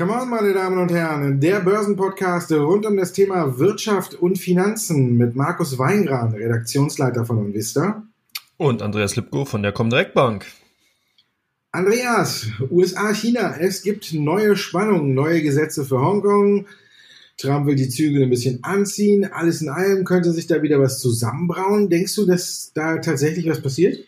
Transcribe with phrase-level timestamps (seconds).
[0.00, 5.16] Come on, meine Damen und Herren, der Börsenpodcast rund um das Thema Wirtschaft und Finanzen
[5.16, 8.02] mit Markus Weingran, Redaktionsleiter von Onvista.
[8.56, 10.46] Und Andreas Lipko von der Comdirect Bank.
[11.72, 16.66] Andreas, USA, China, es gibt neue Spannungen, neue Gesetze für Hongkong.
[17.40, 19.24] Trump will die Zügel ein bisschen anziehen.
[19.32, 21.88] Alles in allem könnte sich da wieder was zusammenbrauen.
[21.88, 24.04] Denkst du, dass da tatsächlich was passiert?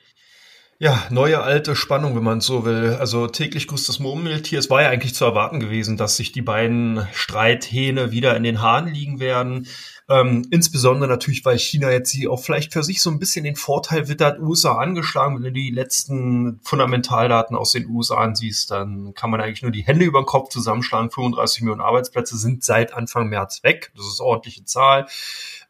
[0.79, 2.97] Ja, neue alte Spannung, wenn man so will.
[2.99, 4.59] Also täglich grüßt das Murmeltier.
[4.59, 8.61] Es war ja eigentlich zu erwarten gewesen, dass sich die beiden Streithähne wieder in den
[8.61, 9.69] Haaren liegen werden.
[10.09, 13.57] Ähm, insbesondere natürlich, weil China jetzt sie auch vielleicht für sich so ein bisschen den
[13.57, 15.37] Vorteil wittert, USA angeschlagen.
[15.37, 19.85] Wenn du die letzten Fundamentaldaten aus den USA ansiehst, dann kann man eigentlich nur die
[19.85, 21.11] Hände über den Kopf zusammenschlagen.
[21.11, 23.93] 35 Millionen Arbeitsplätze sind seit Anfang März weg.
[23.97, 25.07] Das ist ordentliche Zahl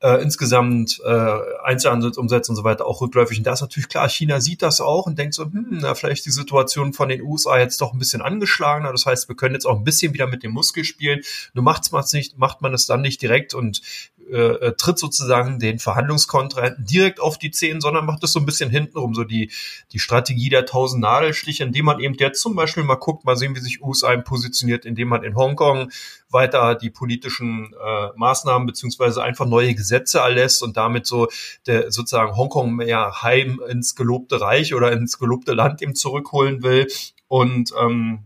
[0.03, 3.39] äh, insgesamt äh, Einzelhandelsumsätze und so weiter auch rückläufig.
[3.39, 6.27] Und da ist natürlich klar, China sieht das auch und denkt so, hm, na, vielleicht
[6.27, 8.91] die Situation von den USA jetzt doch ein bisschen angeschlagener.
[8.91, 11.21] Das heißt, wir können jetzt auch ein bisschen wieder mit dem Muskel spielen.
[11.55, 13.81] Nur macht's man's nicht, macht man es dann nicht direkt und
[14.31, 18.47] äh, äh, tritt sozusagen den Verhandlungskontrahenten direkt auf die Zehen, sondern macht es so ein
[18.47, 19.51] bisschen hintenrum, so die,
[19.93, 23.55] die Strategie der tausend Nadelstiche, indem man eben jetzt zum Beispiel mal guckt, mal sehen,
[23.55, 25.91] wie sich USA positioniert, indem man in Hongkong
[26.33, 31.29] weiter die politischen äh, Maßnahmen beziehungsweise einfach neue Gesetze erlässt und damit so
[31.67, 36.89] der sozusagen Hongkong mehr heim ins gelobte Reich oder ins gelobte Land eben zurückholen will.
[37.29, 38.25] Und ähm,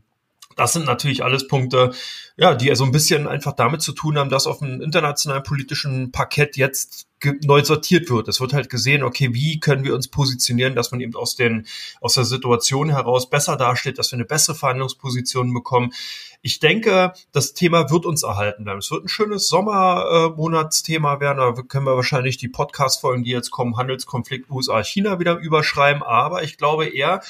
[0.56, 1.92] das sind natürlich alles Punkte,
[2.36, 5.42] ja, die ja so ein bisschen einfach damit zu tun haben, dass auf dem internationalen
[5.42, 7.06] politischen Parkett jetzt
[7.42, 8.28] neu sortiert wird.
[8.28, 11.66] Es wird halt gesehen, okay, wie können wir uns positionieren, dass man eben aus den,
[12.00, 15.92] aus der Situation heraus besser dasteht, dass wir eine bessere Verhandlungsposition bekommen.
[16.42, 18.78] Ich denke, das Thema wird uns erhalten bleiben.
[18.78, 21.38] Es wird ein schönes Sommermonatsthema werden.
[21.38, 26.02] Da können wir wahrscheinlich die Podcast-Folgen, die jetzt kommen, Handelskonflikt USA-China wieder überschreiben.
[26.02, 27.22] Aber ich glaube eher,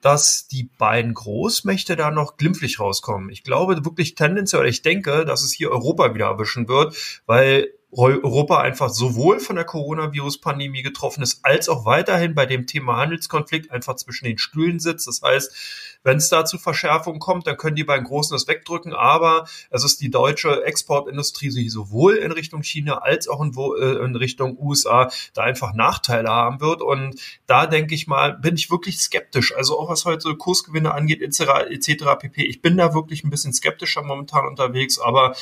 [0.00, 3.30] dass die beiden Großmächte da noch glimpflich rauskommen.
[3.30, 8.60] Ich glaube wirklich tendenziell, ich denke, dass es hier Europa wieder erwischen wird, weil Europa
[8.60, 13.96] einfach sowohl von der Coronavirus-Pandemie getroffen ist, als auch weiterhin bei dem Thema Handelskonflikt einfach
[13.96, 15.08] zwischen den Stühlen sitzt.
[15.08, 18.94] Das heißt, wenn es da zu Verschärfungen kommt, dann können die beiden Großen das wegdrücken.
[18.94, 24.04] Aber es ist die deutsche Exportindustrie, die sowohl in Richtung China als auch in, äh,
[24.04, 26.82] in Richtung USA da einfach Nachteile haben wird.
[26.82, 29.54] Und da denke ich mal, bin ich wirklich skeptisch.
[29.54, 31.70] Also auch was heute Kursgewinne angeht, etc.
[31.70, 32.04] etc.
[32.20, 32.44] pp.
[32.44, 35.00] Ich bin da wirklich ein bisschen skeptischer momentan unterwegs.
[35.00, 35.34] Aber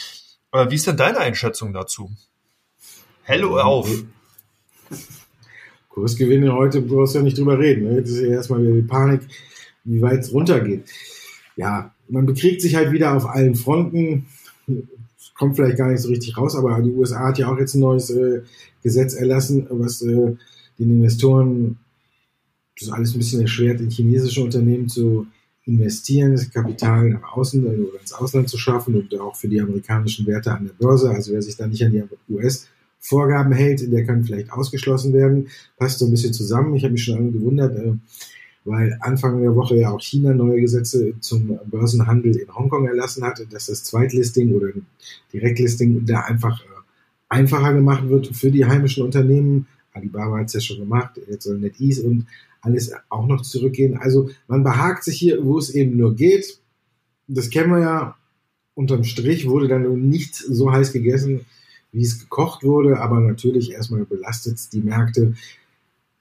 [0.53, 2.11] äh, wie ist denn deine Einschätzung dazu?
[3.31, 3.87] Hello auf.
[5.91, 7.85] Kursgewinne heute, du brauchst ja nicht drüber reden.
[7.85, 7.97] Ne?
[7.97, 9.21] Jetzt ist ja erstmal wieder die Panik,
[9.85, 10.85] wie weit es runtergeht.
[11.55, 14.29] Ja, man bekriegt sich halt wieder auf allen Fronten.
[15.35, 17.81] Kommt vielleicht gar nicht so richtig raus, aber die USA hat ja auch jetzt ein
[17.81, 18.41] neues äh,
[18.83, 20.35] Gesetz erlassen, was äh,
[20.79, 21.77] den Investoren
[22.81, 25.27] das alles ein bisschen erschwert, in chinesische Unternehmen zu
[25.67, 30.27] investieren, das Kapital nach außen oder ins Ausland zu schaffen und auch für die amerikanischen
[30.27, 31.11] Werte an der Börse.
[31.11, 32.03] Also wer sich da nicht an die
[32.33, 32.69] US
[33.01, 35.49] Vorgaben hält, der kann vielleicht ausgeschlossen werden.
[35.77, 36.75] Passt so ein bisschen zusammen.
[36.75, 37.95] Ich habe mich schon gewundert, äh,
[38.65, 43.41] weil Anfang der Woche ja auch China neue Gesetze zum Börsenhandel in Hongkong erlassen hat,
[43.51, 44.69] dass das Zweitlisting oder
[45.33, 46.65] Direktlisting da einfach äh,
[47.29, 49.67] einfacher gemacht wird für die heimischen Unternehmen.
[49.93, 52.27] Alibaba hat es ja schon gemacht, jetzt soll NetEase und
[52.61, 53.97] alles auch noch zurückgehen.
[53.97, 56.59] Also man behagt sich hier, wo es eben nur geht.
[57.27, 58.15] Das kennen wir ja.
[58.75, 61.41] Unterm Strich wurde dann nicht so heiß gegessen,
[61.93, 65.35] wie es gekocht wurde, aber natürlich erstmal belastet es die Märkte.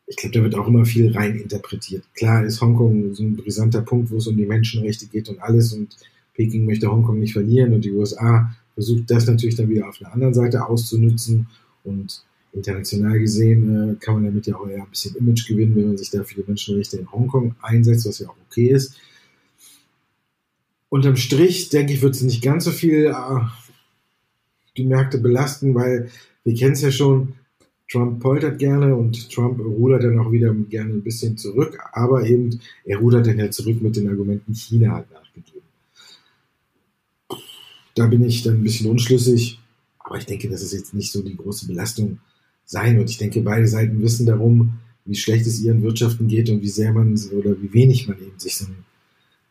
[0.05, 2.03] Ich glaube, da wird auch immer viel rein interpretiert.
[2.16, 5.73] Klar ist Hongkong so ein brisanter Punkt, wo es um die Menschenrechte geht und alles
[5.73, 5.97] und
[6.33, 10.13] Peking möchte Hongkong nicht verlieren und die USA versucht das natürlich dann wieder auf der
[10.13, 11.47] anderen Seite auszunutzen
[11.83, 12.23] und
[12.53, 15.97] international gesehen äh, kann man damit ja auch eher ein bisschen Image gewinnen, wenn man
[15.97, 18.95] sich da für die Menschenrechte in Hongkong einsetzt, was ja auch okay ist.
[20.89, 23.39] Unterm Strich, denke ich, wird es nicht ganz so viel äh,
[24.77, 26.09] die Märkte belasten, weil
[26.43, 27.33] wir kennen es ja schon,
[27.89, 32.59] Trump poltert gerne und Trump rudert dann auch wieder gerne ein bisschen zurück, aber eben,
[32.83, 35.68] er rudert dann ja zurück mit den Argumenten, China hat nachgegeben.
[37.95, 39.59] Da bin ich dann ein bisschen unschlüssig,
[40.00, 42.19] aber ich denke, das ist jetzt nicht so die große Belastung
[42.65, 43.09] sein wird.
[43.09, 46.91] Ich denke, beide Seiten wissen darum, wie schlecht es ihren Wirtschaften geht und wie sehr
[46.94, 48.85] man oder wie wenig man eben sich so einen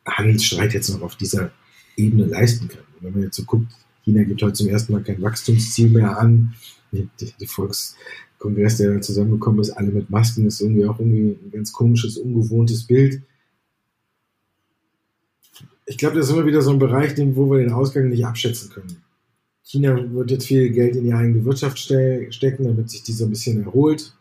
[0.07, 1.51] Handelsstreit jetzt noch auf dieser
[1.97, 2.85] Ebene leisten kann.
[2.95, 3.73] Und wenn man jetzt so guckt,
[4.07, 6.55] China gibt heute zum ersten Mal kein Wachstumsziel mehr an.
[6.93, 7.09] Die,
[7.41, 11.73] die Volkskongress, der da zusammengekommen ist, alle mit Masken, ist irgendwie auch irgendwie ein ganz
[11.73, 13.21] komisches, ungewohntes Bild.
[15.87, 18.71] Ich glaube, das ist immer wieder so ein Bereich, wo wir den Ausgang nicht abschätzen
[18.71, 18.97] können.
[19.65, 23.25] China wird jetzt viel Geld in die eigene Wirtschaft ste stecken, damit sich die so
[23.25, 24.17] ein bisschen erholt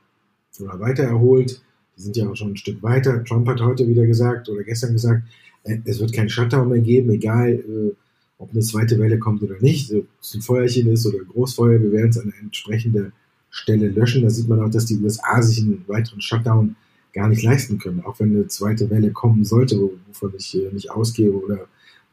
[0.60, 1.62] oder weiter erholt.
[1.96, 3.24] Die sind ja auch schon ein Stück weiter.
[3.24, 5.24] Trump hat heute wieder gesagt oder gestern gesagt,
[5.64, 7.96] äh, es wird keinen Shutdown mehr geben, egal äh,
[8.38, 9.94] ob eine zweite Welle kommt oder nicht.
[9.94, 13.12] Ob es ein Feuerchen ist oder ein Großfeuer, wir werden es an entsprechender
[13.50, 14.24] Stelle löschen.
[14.24, 16.76] Da sieht man auch, dass die USA sich einen weiteren Shutdown
[17.14, 19.78] gar nicht leisten können, auch wenn eine zweite Welle kommen sollte,
[20.08, 21.68] wovon ich äh, nicht ausgehe oder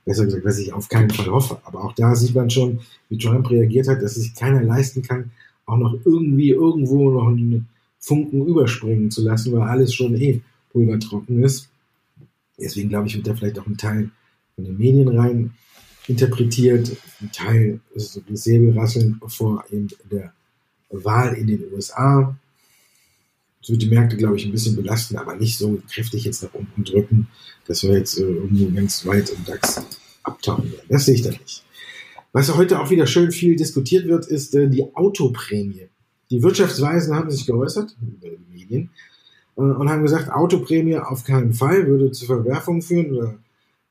[0.05, 1.59] besser gesagt, was ich auf keinen Fall hoffe.
[1.65, 5.33] Aber auch da sieht man schon, wie Trump reagiert hat, dass sich keiner leisten kann,
[5.67, 7.67] auch noch irgendwie irgendwo noch einen
[7.99, 10.41] Funken überspringen zu lassen, weil alles schon eh
[10.71, 11.69] pulvertrocken ist.
[12.59, 14.11] Deswegen glaube ich, wird da vielleicht auch ein Teil
[14.55, 15.53] von den Medien rein
[16.09, 16.97] interpretiert.
[17.21, 20.33] Ein Teil ist so das Säbelrasseln vor eben der
[20.91, 22.37] Wahl in den USA.
[23.61, 26.53] Das wird die Märkte, glaube ich, ein bisschen belasten, aber nicht so kräftig jetzt nach
[26.53, 27.29] unten drücken,
[27.67, 29.81] dass wir jetzt äh, irgendwo ganz weit im DAX
[30.25, 30.87] abtauchen werden.
[30.89, 31.63] Das sehe ich da nicht.
[32.33, 35.89] Was heute auch wieder schön viel diskutiert wird, ist äh, die Autoprämie.
[36.31, 38.91] Die Wirtschaftsweisen haben sich geäußert, die Medien,
[39.57, 43.39] äh, und haben gesagt, Autoprämie auf keinen Fall würde zu Verwerfungen führen oder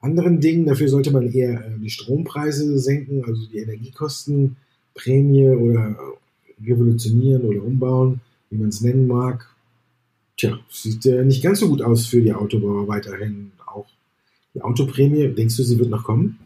[0.01, 0.65] anderen Dingen.
[0.65, 5.95] Dafür sollte man eher äh, die Strompreise senken, also die Energiekostenprämie oder
[6.63, 9.47] revolutionieren oder umbauen, wie man es nennen mag.
[10.37, 13.51] Tja, sieht äh, nicht ganz so gut aus für die Autobauer weiterhin.
[13.65, 13.87] Auch
[14.53, 16.39] die Autoprämie, denkst du, sie wird noch kommen?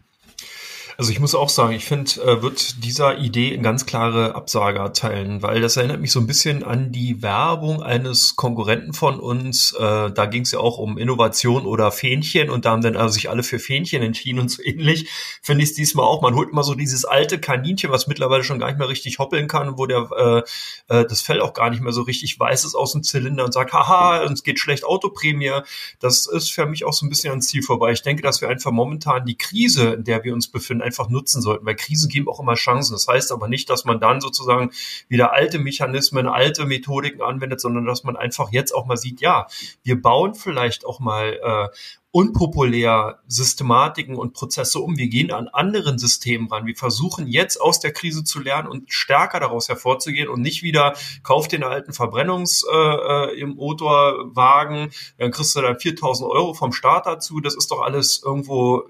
[0.97, 4.79] Also ich muss auch sagen, ich finde, äh, wird dieser Idee eine ganz klare Absage
[4.79, 9.73] erteilen, weil das erinnert mich so ein bisschen an die Werbung eines Konkurrenten von uns.
[9.73, 13.15] Äh, da ging es ja auch um Innovation oder Fähnchen und da haben dann also
[13.15, 15.09] sich alle für Fähnchen entschieden und so ähnlich
[15.41, 16.21] finde ich es diesmal auch.
[16.21, 19.49] Man holt immer so dieses alte Kaninchen, was mittlerweile schon gar nicht mehr richtig hoppeln
[19.49, 20.45] kann, wo der
[20.87, 23.53] äh, das Fell auch gar nicht mehr so richtig weiß ist aus dem Zylinder und
[23.53, 25.59] sagt, haha, uns geht schlecht Autoprämie.
[25.99, 27.91] Das ist für mich auch so ein bisschen ans Ziel vorbei.
[27.91, 31.41] Ich denke, dass wir einfach momentan die Krise, in der wir uns befinden, einfach nutzen
[31.41, 32.93] sollten, weil Krisen geben auch immer Chancen.
[32.93, 34.71] Das heißt aber nicht, dass man dann sozusagen
[35.09, 39.47] wieder alte Mechanismen, alte Methodiken anwendet, sondern dass man einfach jetzt auch mal sieht, ja,
[39.83, 41.75] wir bauen vielleicht auch mal äh,
[42.15, 44.97] unpopulär Systematiken und Prozesse um.
[44.97, 46.65] Wir gehen an anderen Systemen ran.
[46.65, 50.95] Wir versuchen jetzt aus der Krise zu lernen und stärker daraus hervorzugehen und nicht wieder
[51.23, 56.71] kauft den alten Verbrennungs äh, äh im Motorwagen, dann kriegst du dann 4000 Euro vom
[56.71, 57.41] Staat dazu.
[57.41, 58.83] Das ist doch alles irgendwo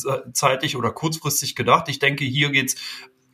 [0.00, 1.88] kurzzeitig oder kurzfristig gedacht.
[1.88, 2.76] Ich denke, hier geht's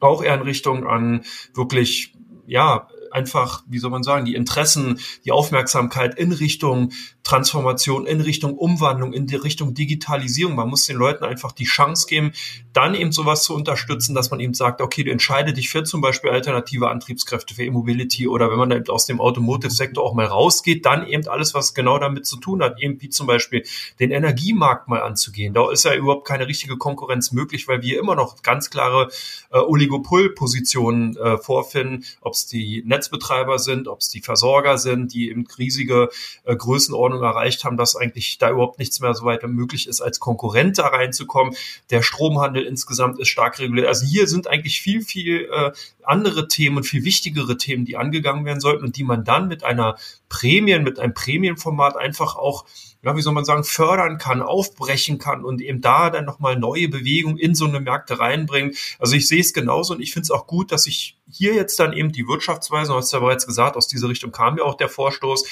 [0.01, 1.25] auch eher in Richtung an
[1.55, 2.15] wirklich,
[2.47, 6.93] ja, einfach, wie soll man sagen, die Interessen, die Aufmerksamkeit in Richtung
[7.29, 10.55] Transformation, in Richtung Umwandlung, in die Richtung Digitalisierung.
[10.55, 12.33] Man muss den Leuten einfach die Chance geben,
[12.73, 16.01] dann eben sowas zu unterstützen, dass man eben sagt, okay, du entscheide dich für zum
[16.01, 20.87] Beispiel alternative Antriebskräfte für E-Mobility oder wenn man eben aus dem Automotive-Sektor auch mal rausgeht,
[20.87, 23.63] dann eben alles, was genau damit zu tun hat, eben wie zum Beispiel
[24.01, 25.53] den Energiemarkt mal anzugehen.
[25.53, 29.11] Da ist ja überhaupt keine richtige Konkurrenz möglich, weil wir immer noch ganz klare
[29.51, 35.15] äh, Oligopolpositionen äh, vorfinden, ob es die Netz Netzbetreiber sind, ob es die Versorger sind,
[35.15, 36.11] die eben riesige
[36.45, 40.19] äh, Größenordnung erreicht haben, dass eigentlich da überhaupt nichts mehr so weiter möglich ist, als
[40.19, 41.55] Konkurrent da reinzukommen.
[41.91, 43.87] Der Stromhandel insgesamt ist stark reguliert.
[43.87, 45.73] Also hier sind eigentlich viel, viel äh,
[46.03, 49.63] andere Themen und viel wichtigere Themen, die angegangen werden sollten und die man dann mit
[49.63, 49.97] einer
[50.29, 52.65] Prämien, mit einem Prämienformat einfach auch
[53.03, 56.89] ja, wie soll man sagen, fördern kann, aufbrechen kann und eben da dann nochmal neue
[56.89, 58.75] Bewegung in so eine Märkte reinbringen.
[58.99, 61.79] Also ich sehe es genauso und ich finde es auch gut, dass sich hier jetzt
[61.79, 64.77] dann eben die Wirtschaftsweisen, du hast ja bereits gesagt, aus dieser Richtung kam ja auch
[64.77, 65.45] der Vorstoß,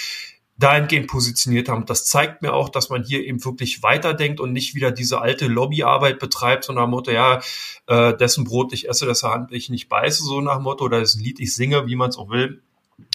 [0.59, 1.85] dahingehend positioniert haben.
[1.87, 5.47] Das zeigt mir auch, dass man hier eben wirklich weiterdenkt und nicht wieder diese alte
[5.47, 7.41] Lobbyarbeit betreibt, so nach dem Motto, ja,
[7.87, 11.01] äh, dessen Brot ich esse, dessen Hand ich nicht beiße, so nach dem Motto, oder
[11.01, 12.63] dessen Lied ich singe, wie man es auch will.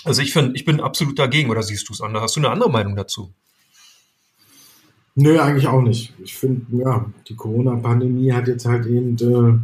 [0.03, 2.21] Also ich finde, ich bin absolut dagegen, oder siehst du es anders?
[2.21, 3.33] Hast du eine andere Meinung dazu?
[5.15, 6.13] Nö, eigentlich auch nicht.
[6.23, 9.59] Ich finde, ja, die Corona-Pandemie hat jetzt halt eben, äh,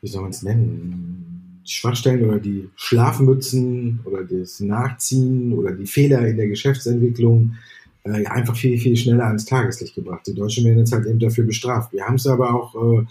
[0.00, 5.86] wie soll man es nennen, die Schwachstellen oder die Schlafmützen oder das Nachziehen oder die
[5.86, 7.54] Fehler in der Geschäftsentwicklung
[8.04, 10.26] äh, einfach viel, viel schneller ans Tageslicht gebracht.
[10.26, 11.92] Die Deutschen werden jetzt halt eben dafür bestraft.
[11.92, 13.04] Wir haben es aber auch äh,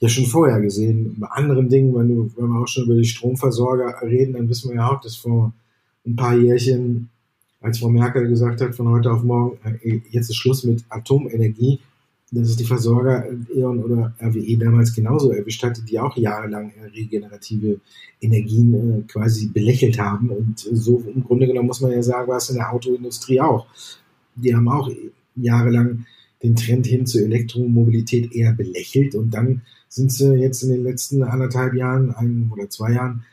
[0.00, 1.16] ja schon vorher gesehen.
[1.18, 4.68] Bei anderen Dingen, wenn, du, wenn wir auch schon über die Stromversorger reden, dann wissen
[4.68, 5.54] wir ja auch, dass vor
[6.06, 7.08] ein paar Jährchen
[7.60, 11.80] als Frau Merkel gesagt hat, von heute auf morgen, äh, jetzt ist Schluss mit Atomenergie,
[12.32, 16.86] dass es die Versorger E.ON oder RWE damals genauso erwischt hatte, die auch jahrelang äh,
[16.86, 17.80] regenerative
[18.20, 20.30] Energien äh, quasi belächelt haben.
[20.30, 23.66] Und so im Grunde genommen muss man ja sagen, war es in der Autoindustrie auch.
[24.36, 24.88] Die haben auch
[25.34, 26.06] jahrelang
[26.42, 31.22] den Trend hin zur Elektromobilität eher belächelt und dann sind sie jetzt in den letzten
[31.22, 33.24] anderthalb Jahren, ein oder zwei Jahren,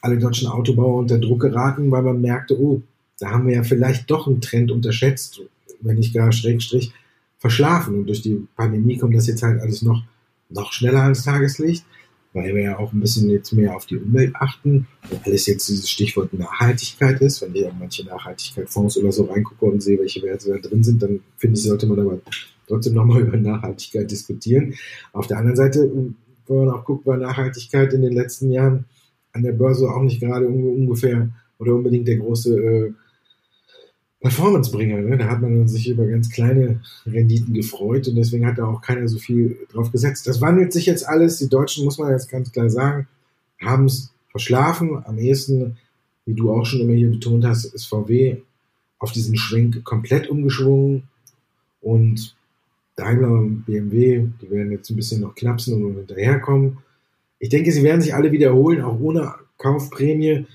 [0.00, 2.80] alle deutschen Autobauer unter Druck geraten, weil man merkte, oh,
[3.18, 5.40] da haben wir ja vielleicht doch einen Trend unterschätzt,
[5.80, 6.92] wenn nicht gar Schrägstrich
[7.38, 8.00] verschlafen.
[8.00, 10.02] Und durch die Pandemie kommt das jetzt halt alles noch,
[10.48, 11.84] noch schneller ans Tageslicht.
[12.32, 14.86] weil wir ja auch ein bisschen jetzt mehr auf die Umwelt achten,
[15.24, 17.40] weil es jetzt dieses Stichwort Nachhaltigkeit ist.
[17.40, 21.02] Wenn ich in manche Nachhaltigkeitsfonds oder so reingucke und sehe, welche Werte da drin sind,
[21.02, 22.20] dann finde ich, sollte man aber
[22.68, 24.74] trotzdem nochmal über Nachhaltigkeit diskutieren.
[25.14, 25.90] Auf der anderen Seite,
[26.46, 28.84] wenn man auch guckt, war Nachhaltigkeit in den letzten Jahren
[29.32, 32.92] an der Börse auch nicht gerade ungefähr oder unbedingt der große äh,
[34.20, 34.98] Performancebringer.
[34.98, 35.18] Ne?
[35.18, 39.08] Da hat man sich über ganz kleine Renditen gefreut und deswegen hat da auch keiner
[39.08, 40.26] so viel drauf gesetzt.
[40.26, 41.38] Das wandelt sich jetzt alles.
[41.38, 43.06] Die Deutschen, muss man jetzt ganz klar sagen,
[43.60, 45.02] haben es verschlafen.
[45.04, 45.76] Am ehesten,
[46.24, 48.38] wie du auch schon immer hier betont hast, ist VW
[48.98, 51.04] auf diesen Schwenk komplett umgeschwungen
[51.80, 52.34] und
[52.96, 56.78] Daimler und BMW, die werden jetzt ein bisschen noch knapsen und hinterherkommen.
[57.38, 60.46] Ich denke, sie werden sich alle wiederholen, auch ohne Kaufprämie.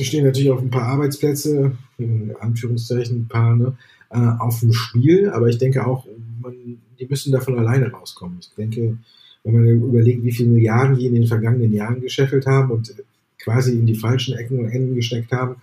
[0.00, 3.76] Stehen natürlich auch ein paar Arbeitsplätze, in Anführungszeichen ein paar, ne,
[4.10, 6.06] äh, auf dem Spiel, aber ich denke auch,
[6.40, 6.54] man,
[6.98, 8.38] die müssen davon alleine rauskommen.
[8.40, 8.96] Ich denke,
[9.42, 12.94] wenn man überlegt, wie viele Milliarden die in den vergangenen Jahren gescheffelt haben und
[13.38, 15.56] quasi in die falschen Ecken und Enden gesteckt haben,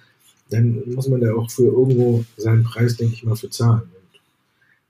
[0.50, 3.84] dann muss man da auch für irgendwo seinen Preis, denke ich mal, für zahlen.
[3.84, 4.20] Und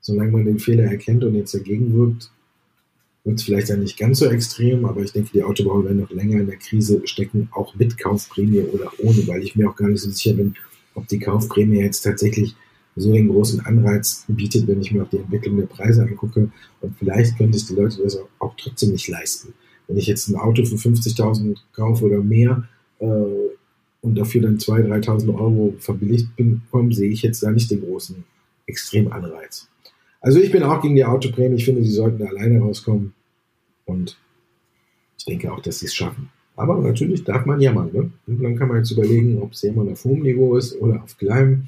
[0.00, 2.30] solange man den Fehler erkennt und jetzt dagegen wirkt,
[3.24, 6.10] wird es vielleicht dann nicht ganz so extrem, aber ich denke, die Autobauer werden noch
[6.10, 9.88] länger in der Krise stecken, auch mit Kaufprämie oder ohne, weil ich mir auch gar
[9.88, 10.54] nicht so sicher bin,
[10.94, 12.56] ob die Kaufprämie jetzt tatsächlich
[12.96, 16.50] so den großen Anreiz bietet, wenn ich mir auch die Entwicklung der Preise angucke.
[16.80, 19.54] Und vielleicht können sich die Leute das auch, trotzdem nicht leisten.
[19.88, 23.06] Wenn ich jetzt ein Auto für 50.000 kaufe oder mehr äh,
[24.02, 28.24] und dafür dann 2.000, 3.000 Euro verbilligt bekomme, sehe ich jetzt da nicht den großen
[28.66, 29.68] Extremanreiz.
[30.22, 31.56] Also ich bin auch gegen die Autoprämie.
[31.56, 33.12] Ich finde, sie sollten alleine rauskommen.
[33.84, 34.16] Und
[35.18, 36.30] ich denke auch, dass sie es schaffen.
[36.54, 37.90] Aber natürlich darf man jammern.
[37.92, 38.10] Ne?
[38.26, 41.18] Und dann kann man jetzt überlegen, ob es jammern auf hohem Niveau ist oder auf
[41.18, 41.66] kleinem.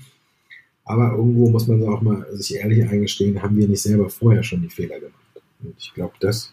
[0.85, 4.63] Aber irgendwo muss man auch mal sich ehrlich eingestehen, haben wir nicht selber vorher schon
[4.63, 5.15] die Fehler gemacht.
[5.63, 6.53] Und ich glaube, das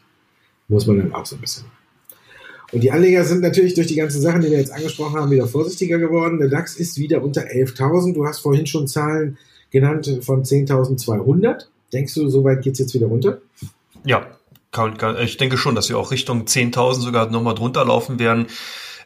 [0.67, 1.65] muss man dann auch so ein bisschen.
[2.71, 5.47] Und die Anleger sind natürlich durch die ganzen Sachen, die wir jetzt angesprochen haben, wieder
[5.47, 6.39] vorsichtiger geworden.
[6.39, 8.13] Der DAX ist wieder unter 11.000.
[8.13, 9.37] Du hast vorhin schon Zahlen
[9.71, 11.65] genannt von 10.200.
[11.93, 13.39] Denkst du, so weit geht es jetzt wieder runter?
[14.03, 14.25] Ja,
[15.21, 18.47] ich denke schon, dass wir auch Richtung 10.000 sogar nochmal drunter laufen werden.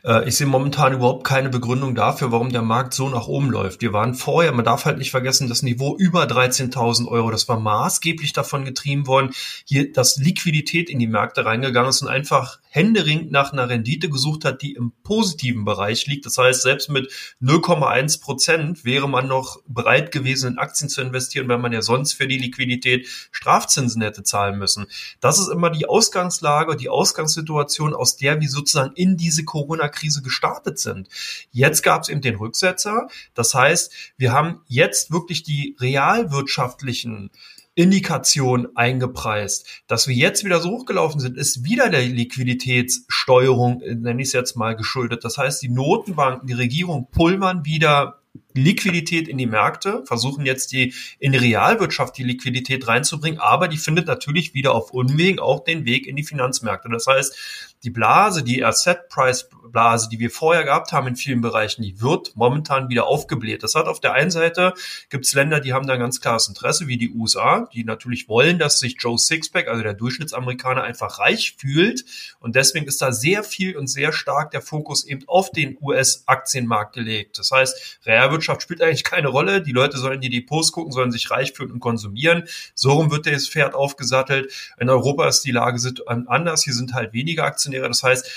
[0.03, 3.81] Äh, ich sehe momentan überhaupt keine Begründung dafür, warum der Markt so nach oben läuft.
[3.81, 7.59] Wir waren vorher, man darf halt nicht vergessen, das Niveau über 13.000 Euro, das war
[7.59, 9.31] maßgeblich davon getrieben worden,
[9.65, 14.45] hier, dass Liquidität in die Märkte reingegangen ist und einfach händeringend nach einer Rendite gesucht
[14.45, 16.25] hat, die im positiven Bereich liegt.
[16.25, 21.47] Das heißt, selbst mit 0,1 Prozent wäre man noch bereit gewesen, in Aktien zu investieren,
[21.47, 24.87] weil man ja sonst für die Liquidität Strafzinsen hätte zahlen müssen.
[25.19, 30.21] Das ist immer die Ausgangslage, die Ausgangssituation, aus der wir sozusagen in diese Corona Corona-Krise
[30.21, 31.09] gestartet sind.
[31.51, 33.07] Jetzt gab es eben den Rücksetzer.
[33.33, 37.31] Das heißt, wir haben jetzt wirklich die realwirtschaftlichen
[37.75, 39.67] Indikation eingepreist.
[39.87, 44.55] Dass wir jetzt wieder so hochgelaufen sind, ist wieder der Liquiditätssteuerung, nenne ich es jetzt
[44.55, 45.23] mal, geschuldet.
[45.23, 48.19] Das heißt, die Notenbanken, die Regierung pulvern wieder
[48.61, 53.77] Liquidität in die Märkte, versuchen jetzt die in die Realwirtschaft die Liquidität reinzubringen, aber die
[53.77, 56.89] findet natürlich wieder auf Unwegen auch den Weg in die Finanzmärkte.
[56.89, 57.35] Das heißt,
[57.83, 62.89] die Blase, die Asset-Price-Blase, die wir vorher gehabt haben in vielen Bereichen, die wird momentan
[62.89, 63.61] wieder aufgebläht.
[63.61, 64.73] Das hat auf der einen Seite
[65.09, 68.57] gibt es Länder, die haben da ganz klares Interesse, wie die USA, die natürlich wollen,
[68.57, 72.05] dass sich Joe Sixpack, also der Durchschnittsamerikaner, einfach reich fühlt.
[72.39, 76.93] Und deswegen ist da sehr viel und sehr stark der Fokus eben auf den US-Aktienmarkt
[76.93, 77.37] gelegt.
[77.37, 79.61] Das heißt, Realwirtschaft spielt eigentlich keine Rolle.
[79.61, 82.43] Die Leute sollen die Depots gucken, sollen sich reich fühlen und konsumieren.
[82.73, 84.51] So rum wird das Pferd aufgesattelt.
[84.79, 86.63] In Europa ist die Lage anders.
[86.63, 87.87] Hier sind halt weniger Aktionäre.
[87.87, 88.29] Das heißt,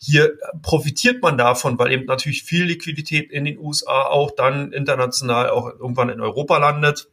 [0.00, 5.50] hier profitiert man davon, weil eben natürlich viel Liquidität in den USA auch dann international
[5.50, 7.08] auch irgendwann in Europa landet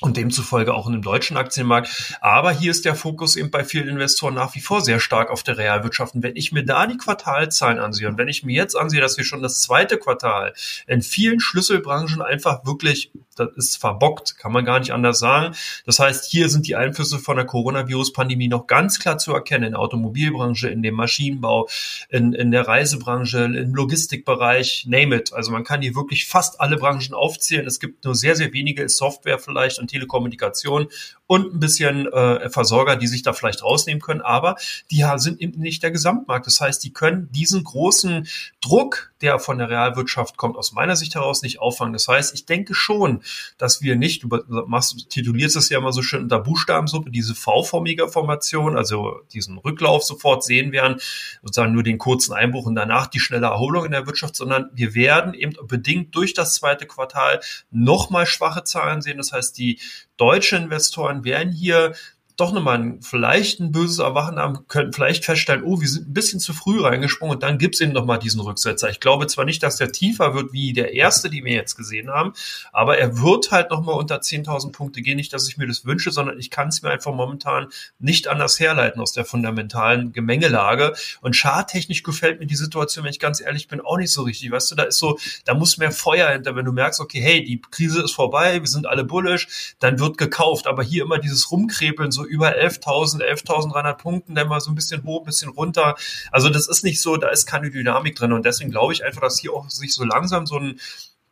[0.00, 2.16] und demzufolge auch in dem deutschen Aktienmarkt.
[2.20, 5.42] Aber hier ist der Fokus eben bei vielen Investoren nach wie vor sehr stark auf
[5.42, 6.14] der Realwirtschaft.
[6.14, 9.16] Und wenn ich mir da die Quartalzahlen ansehe und wenn ich mir jetzt ansehe, dass
[9.16, 10.54] wir schon das zweite Quartal
[10.86, 13.10] in vielen Schlüsselbranchen einfach wirklich
[13.40, 15.54] das ist verbockt, kann man gar nicht anders sagen.
[15.86, 19.70] Das heißt, hier sind die Einflüsse von der Coronavirus-Pandemie noch ganz klar zu erkennen in
[19.72, 21.68] der Automobilbranche, in dem Maschinenbau,
[22.08, 25.32] in, in der Reisebranche, im Logistikbereich, name it.
[25.32, 27.66] Also man kann hier wirklich fast alle Branchen aufzählen.
[27.66, 30.88] Es gibt nur sehr, sehr wenige Software vielleicht und Telekommunikation
[31.30, 34.56] und ein bisschen äh, Versorger, die sich da vielleicht rausnehmen können, aber
[34.90, 36.44] die sind eben nicht der Gesamtmarkt.
[36.44, 38.26] Das heißt, die können diesen großen
[38.60, 41.92] Druck, der von der Realwirtschaft kommt, aus meiner Sicht heraus nicht auffangen.
[41.92, 43.22] Das heißt, ich denke schon,
[43.58, 44.28] dass wir nicht, du
[44.66, 50.02] machst, titulierst es ja immer so schön unter Buchstabensuppe, diese V-formige Formation, also diesen Rücklauf
[50.02, 50.96] sofort sehen werden,
[51.42, 54.96] sozusagen nur den kurzen Einbruch und danach die schnelle Erholung in der Wirtschaft, sondern wir
[54.96, 57.38] werden eben bedingt durch das zweite Quartal
[57.70, 59.18] nochmal schwache Zahlen sehen.
[59.18, 59.78] Das heißt, die
[60.20, 61.94] deutsche Investoren werden hier
[62.40, 66.40] doch nochmal vielleicht ein böses Erwachen haben, könnten vielleicht feststellen, oh, wir sind ein bisschen
[66.40, 68.90] zu früh reingesprungen und dann gibt's eben nochmal diesen Rücksetzer.
[68.90, 72.10] Ich glaube zwar nicht, dass der tiefer wird wie der erste, die wir jetzt gesehen
[72.10, 72.32] haben,
[72.72, 75.16] aber er wird halt nochmal unter 10.000 Punkte gehen.
[75.16, 77.68] Nicht, dass ich mir das wünsche, sondern ich kann es mir einfach momentan
[77.98, 80.94] nicht anders herleiten aus der fundamentalen Gemengelage.
[81.20, 84.50] Und charttechnisch gefällt mir die Situation, wenn ich ganz ehrlich bin, auch nicht so richtig.
[84.50, 87.44] Weißt du, da ist so, da muss mehr Feuer hinter, wenn du merkst, okay, hey,
[87.44, 90.66] die Krise ist vorbei, wir sind alle bullish, dann wird gekauft.
[90.66, 95.04] Aber hier immer dieses Rumkrepeln, so über 11.000, 11.300 Punkten, dann mal so ein bisschen
[95.04, 95.96] hoch, ein bisschen runter.
[96.30, 98.32] Also das ist nicht so, da ist keine Dynamik drin.
[98.32, 100.80] Und deswegen glaube ich einfach, dass hier auch sich so langsam so ein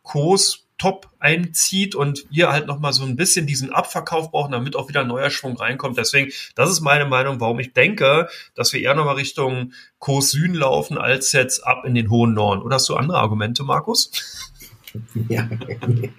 [0.03, 4.75] Kurs top einzieht und wir halt noch mal so ein bisschen diesen Abverkauf brauchen, damit
[4.75, 5.97] auch wieder neuer Schwung reinkommt.
[5.97, 10.31] Deswegen, das ist meine Meinung, warum ich denke, dass wir eher noch mal Richtung Kurs
[10.31, 12.61] Süden laufen, als jetzt ab in den hohen Norden.
[12.61, 14.48] Oder hast du andere Argumente, Markus?
[15.29, 15.47] Ja,
[15.87, 16.09] nee.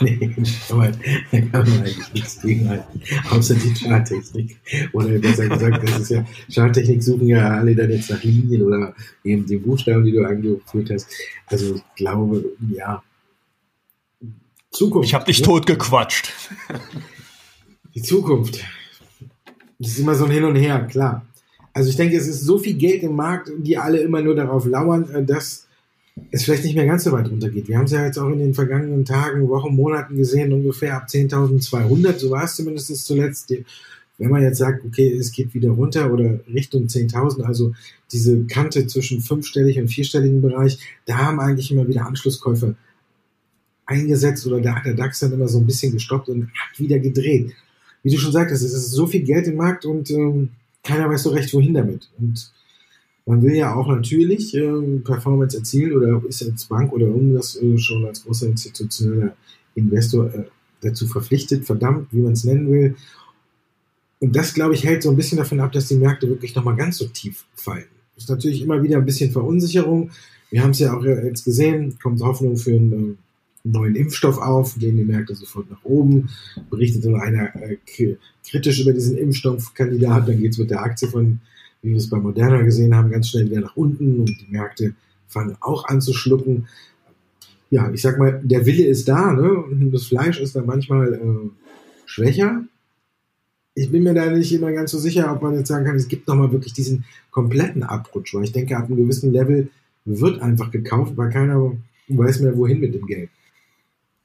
[0.00, 0.34] nee,
[0.70, 0.90] aber
[1.30, 4.58] da kann man eigentlich nichts gegenhalten, außer die Charttechnik.
[4.92, 8.94] Oder besser gesagt, das ist ja, Charttechnik suchen ja alle dann jetzt nach Linien oder
[9.24, 11.08] eben den Buchstaben, die du eingeführt hast.
[11.46, 13.02] Also ich glaube, ja,
[14.70, 15.08] Zukunft.
[15.08, 15.46] Ich habe dich ne?
[15.46, 16.32] tot gequatscht.
[17.94, 18.64] Die Zukunft.
[19.78, 21.26] Das ist immer so ein Hin und Her, klar.
[21.72, 24.66] Also ich denke, es ist so viel Geld im Markt, die alle immer nur darauf
[24.66, 25.67] lauern, äh, dass
[26.30, 27.68] es vielleicht nicht mehr ganz so weit runtergeht.
[27.68, 31.06] Wir haben es ja jetzt auch in den vergangenen Tagen, Wochen, Monaten gesehen, ungefähr ab
[31.08, 33.52] 10.200, so war es zumindest zuletzt.
[34.18, 37.72] Wenn man jetzt sagt, okay, es geht wieder runter oder Richtung 10.000, also
[38.12, 42.74] diese Kante zwischen fünfstellig und vierstelligen Bereich, da haben eigentlich immer wieder Anschlusskäufer
[43.86, 46.98] eingesetzt oder da hat der DAX dann immer so ein bisschen gestoppt und hat wieder
[46.98, 47.52] gedreht.
[48.02, 50.50] Wie du schon sagtest, es ist so viel Geld im Markt und ähm,
[50.82, 52.08] keiner weiß so recht, wohin damit.
[52.18, 52.52] Und
[53.28, 57.76] man will ja auch natürlich ähm, Performance erzielen oder ist als Bank oder irgendwas äh,
[57.76, 59.36] schon als großer institutioneller
[59.74, 60.44] Investor äh,
[60.80, 62.96] dazu verpflichtet, verdammt, wie man es nennen will.
[64.20, 66.76] Und das, glaube ich, hält so ein bisschen davon ab, dass die Märkte wirklich nochmal
[66.76, 67.84] ganz so tief fallen.
[68.14, 70.10] Das ist natürlich immer wieder ein bisschen Verunsicherung.
[70.50, 73.14] Wir haben es ja auch jetzt gesehen, kommt Hoffnung für ein äh,
[73.64, 76.30] neuen Impfstoff auf, gehen die Märkte sofort nach oben,
[76.70, 77.76] berichtet dann einer äh,
[78.42, 81.40] kritisch über diesen Impfstoffkandidat, dann geht es mit der Aktie von,
[81.82, 84.94] wie wir es bei Moderna gesehen haben, ganz schnell wieder nach unten und die Märkte
[85.26, 86.68] fangen auch an zu schlucken.
[87.70, 89.52] Ja, ich sag mal, der Wille ist da, ne?
[89.52, 91.50] Und das Fleisch ist dann manchmal äh,
[92.06, 92.64] schwächer.
[93.74, 96.08] Ich bin mir da nicht immer ganz so sicher, ob man jetzt sagen kann, es
[96.08, 99.68] gibt nochmal wirklich diesen kompletten Abrutsch, weil ich denke, ab einem gewissen Level
[100.04, 101.72] wird einfach gekauft, weil keiner
[102.08, 103.28] weiß mehr, wohin mit dem Geld.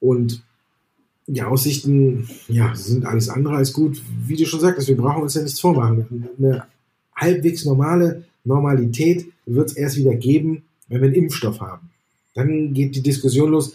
[0.00, 0.42] Und
[1.26, 4.02] die Aussichten, ja, sind alles andere als gut.
[4.26, 6.28] Wie du schon sagtest, wir brauchen uns ja nichts vormachen.
[6.38, 6.64] Eine
[7.16, 11.90] halbwegs normale Normalität wird es erst wieder geben, wenn wir einen Impfstoff haben.
[12.34, 13.74] Dann geht die Diskussion los,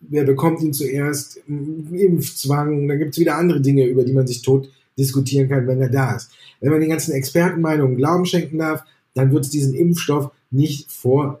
[0.00, 4.42] wer bekommt ihn zuerst, Impfzwang, dann gibt es wieder andere Dinge, über die man sich
[4.42, 4.68] tot
[4.98, 6.30] diskutieren kann, wenn er da ist.
[6.60, 11.40] Wenn man den ganzen Expertenmeinungen Glauben schenken darf, dann wird es diesen Impfstoff nicht vor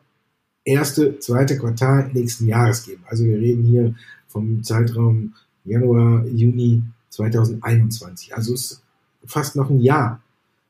[0.64, 3.02] erste, zweite Quartal nächsten Jahres geben.
[3.06, 3.94] Also wir reden hier
[4.28, 8.34] vom Zeitraum Januar, Juni 2021.
[8.34, 8.82] Also es ist
[9.26, 10.21] fast noch ein Jahr,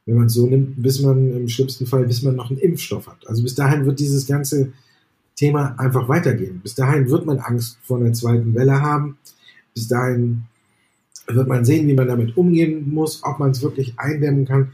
[0.07, 3.07] wenn man es so nimmt, bis man im schlimmsten Fall, bis man noch einen Impfstoff
[3.07, 3.27] hat.
[3.29, 4.73] Also bis dahin wird dieses ganze
[5.37, 6.61] Thema einfach weitergehen.
[6.63, 9.17] Bis dahin wird man Angst vor einer zweiten Welle haben.
[9.75, 10.43] Bis dahin
[11.29, 14.73] wird man sehen, wie man damit umgehen muss, ob man es wirklich eindämmen kann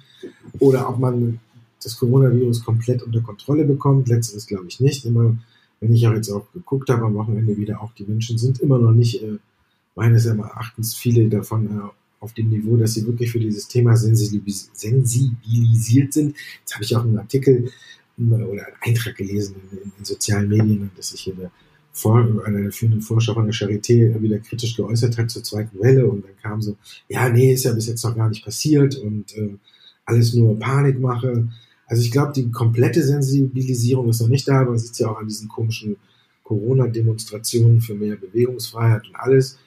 [0.59, 1.41] oder ob man
[1.83, 4.09] das Coronavirus komplett unter Kontrolle bekommt.
[4.09, 5.05] Letzteres glaube ich nicht.
[5.05, 5.37] Immer
[5.81, 8.79] wenn ich auch jetzt auch geguckt habe am Wochenende wieder, auch die Menschen sind immer
[8.79, 9.39] noch nicht, äh,
[9.95, 11.81] meines Erachtens viele davon äh,
[12.21, 16.37] auf dem Niveau, dass sie wirklich für dieses Thema sensibilis sensibilisiert sind.
[16.61, 17.71] Jetzt habe ich auch einen Artikel
[18.19, 21.51] äh, oder einen Eintrag gelesen in, in, sozialen Medien, dass sich hier
[21.93, 26.07] vor, einer der führenden Forscher von der Charité wieder kritisch geäußert hat zur zweiten Welle
[26.07, 26.77] und dann kam so,
[27.09, 29.57] ja, nee, ist ja bis jetzt noch gar nicht passiert und äh,
[30.05, 31.49] alles nur Panikmache.
[31.87, 35.27] Also ich glaube, die komplette Sensibilisierung ist noch nicht da, man sieht ja auch an
[35.27, 35.97] diesen komischen
[36.45, 39.59] Corona-Demonstrationen für mehr Bewegungsfreiheit und alles.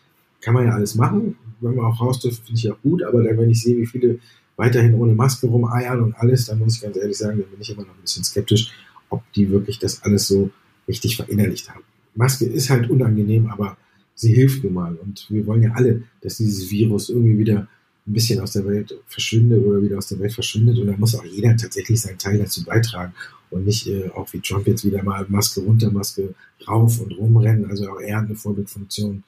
[0.41, 3.24] Kann man ja alles machen, wenn man auch raus dürfen, finde ich auch gut, aber
[3.24, 4.19] dann, wenn ich sehe, wie viele
[4.58, 7.69] weiterhin ohne Maske rumeiern und alles, dann muss ich ganz ehrlich sagen, dann bin ich
[7.71, 8.71] immer noch ein bisschen skeptisch,
[9.10, 10.52] ob die wirklich das alles so
[10.88, 11.84] richtig verinnerlicht haben.
[12.15, 13.78] Maske ist halt unangenehm, aber
[14.15, 14.95] sie hilft nun mal.
[14.95, 17.67] Und wir wollen ja alle, dass dieses Virus irgendwie wieder
[18.08, 20.78] ein bisschen aus der Welt verschwindet oder wieder aus der Welt verschwindet.
[20.80, 23.13] Und da muss auch jeder tatsächlich seinen Teil dazu beitragen
[23.50, 26.34] und nicht äh, auch wie Trump jetzt wieder mal Maske runter, Maske
[26.67, 27.69] rauf und rumrennen.
[27.69, 29.24] Also auch er hat eine Vorbildfunktion.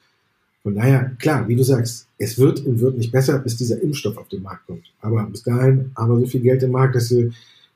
[0.64, 4.16] Von daher, klar, wie du sagst, es wird und wird nicht besser, bis dieser Impfstoff
[4.16, 4.90] auf den Markt kommt.
[5.02, 7.28] Aber bis dahin haben wir so viel Geld im Markt, dass der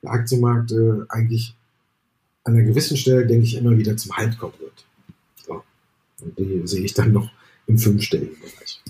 [0.05, 1.55] Aktienmarkt äh, eigentlich
[2.45, 4.87] an einer gewissen Stelle, denke ich, immer wieder zum Halt kommen wird.
[5.47, 5.63] So.
[6.25, 7.31] Und die sehe ich dann noch
[7.67, 8.81] im fünfstelligen Bereich.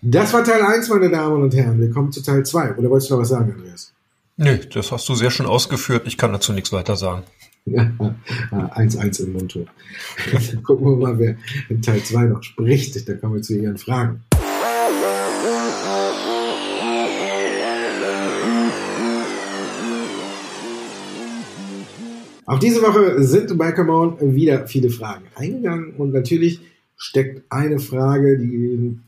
[0.00, 1.78] Das war Teil 1, meine Damen und Herren.
[1.78, 2.76] Wir kommen zu Teil 2.
[2.76, 3.92] Oder wolltest du noch was sagen, Andreas?
[4.38, 6.06] Nee, das hast du sehr schön ausgeführt.
[6.06, 7.24] Ich kann dazu nichts weiter sagen.
[7.70, 7.92] Ja,
[8.50, 9.68] 1-1 im Mundton.
[10.62, 11.36] Gucken wir mal, wer
[11.68, 13.06] in Teil 2 noch spricht.
[13.06, 14.22] Da kommen wir zu Ihren Fragen.
[22.46, 26.60] Auch diese Woche sind bei Come On wieder viele Fragen eingegangen und natürlich
[26.96, 28.98] steckt eine Frage, die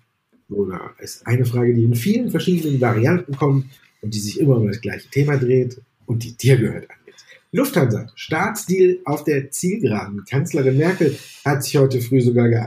[0.50, 3.64] oder ist eine Frage, die in vielen verschiedenen Varianten kommt
[4.02, 6.86] und die sich immer um das gleiche Thema dreht und die dir gehört,
[7.52, 10.24] Lufthansa, Staatsdeal auf der Zielgeraden.
[10.24, 12.64] Kanzlerin Merkel hat sich heute früh sogar ge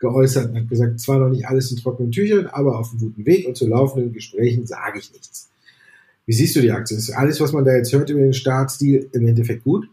[0.00, 3.24] geäußert und hat gesagt, zwar noch nicht alles in trockenen Tüchern, aber auf einem guten
[3.24, 5.50] Weg und zu laufenden Gesprächen sage ich nichts.
[6.26, 6.96] Wie siehst du die Aktie?
[6.96, 9.88] Ist alles, was man da jetzt hört über den Staatsdeal, im Endeffekt gut?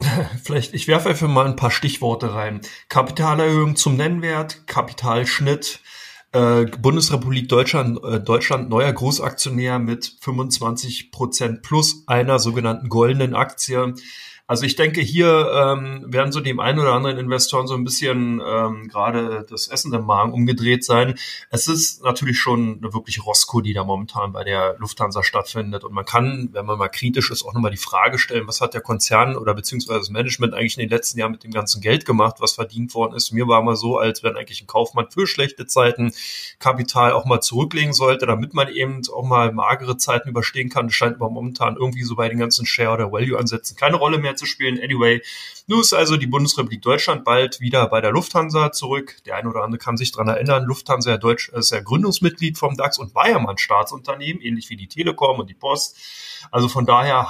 [0.44, 2.60] Vielleicht, ich werfe einfach mal ein paar Stichworte rein.
[2.88, 5.80] Kapitalerhöhung zum Nennwert, Kapitalschnitt,
[6.32, 13.94] äh, Bundesrepublik Deutschland, äh, Deutschland neuer Großaktionär mit 25 Prozent plus einer sogenannten goldenen Aktie.
[14.50, 18.42] Also ich denke, hier ähm, werden so dem einen oder anderen Investoren so ein bisschen
[18.44, 21.14] ähm, gerade das Essen im Magen umgedreht sein.
[21.50, 25.84] Es ist natürlich schon eine wirklich Rosco, die da momentan bei der Lufthansa stattfindet.
[25.84, 28.74] Und man kann, wenn man mal kritisch ist, auch nochmal die Frage stellen, was hat
[28.74, 32.04] der Konzern oder beziehungsweise das Management eigentlich in den letzten Jahren mit dem ganzen Geld
[32.04, 33.30] gemacht, was verdient worden ist.
[33.30, 36.12] Mir war mal so, als wenn eigentlich ein Kaufmann für schlechte Zeiten
[36.58, 40.88] Kapital auch mal zurücklegen sollte, damit man eben auch mal magere Zeiten überstehen kann.
[40.88, 44.34] Das scheint aber momentan irgendwie so bei den ganzen Share- oder Value-Ansätzen keine Rolle mehr
[44.40, 44.82] zu spielen.
[44.82, 45.22] Anyway,
[45.68, 49.18] nun ist also die Bundesrepublik Deutschland bald wieder bei der Lufthansa zurück.
[49.26, 50.64] Der eine oder andere kann sich dran erinnern.
[50.64, 54.76] Lufthansa Deutsch ist ja Gründungsmitglied vom DAX und war ja mal ein Staatsunternehmen, ähnlich wie
[54.76, 55.96] die Telekom und die Post.
[56.50, 57.28] Also von daher,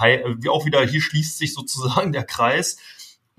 [0.48, 2.78] auch wieder, hier schließt sich sozusagen der Kreis.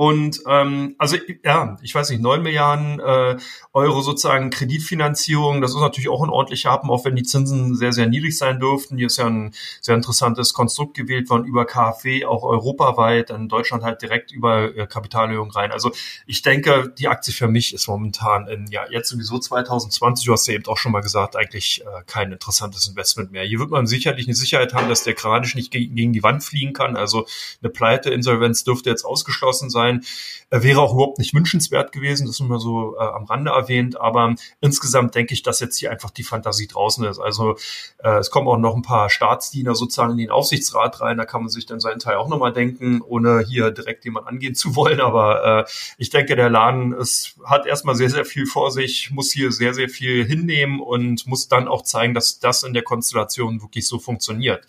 [0.02, 3.38] Und ähm, also ja, ich weiß nicht, neun Milliarden äh,
[3.72, 7.94] Euro sozusagen Kreditfinanzierung, das ist natürlich auch ein ordentlicher Happen, auch wenn die Zinsen sehr,
[7.94, 8.98] sehr niedrig sein dürften.
[8.98, 13.84] Hier ist ja ein sehr interessantes Konstrukt gewählt worden über KfW, auch europaweit, in Deutschland
[13.84, 15.72] halt direkt über äh, Kapitalerhöhung rein.
[15.72, 15.92] Also
[16.26, 20.48] ich denke, die Aktie für mich ist momentan in, ja, jetzt sowieso 2020, du hast
[20.48, 23.44] ja eben auch schon mal gesagt, eigentlich äh, kein interessantes Investment mehr.
[23.44, 26.74] Hier wird man sicherlich eine Sicherheit haben, dass der Kranich nicht gegen die Wand fliegen
[26.74, 26.98] kann.
[26.98, 27.28] Also
[27.62, 30.06] eine Pleite, Insolvenz dürfte jetzt ausgeschlossen sein sein.
[30.50, 34.36] Äh, wäre auch überhaupt nicht wünschenswert gewesen, das nur so äh, am Rande erwähnt, aber
[34.60, 37.20] insgesamt denke ich, dass jetzt hier einfach die Fantasie draußen ist.
[37.20, 37.56] Also
[38.04, 41.42] äh, es kommen auch noch ein paar Staatsdiener sozusagen in den Aufsichtsrat rein, da kann
[41.42, 45.00] man sich dann seinen Teil auch nochmal denken, ohne hier direkt jemand angehen zu wollen,
[45.00, 49.32] aber äh, ich denke, der Laden ist, hat erstmal sehr, sehr viel vor sich, muss
[49.32, 53.62] hier sehr, sehr viel hinnehmen und muss dann auch zeigen, dass das in der Konstellation
[53.62, 54.66] wirklich so funktioniert.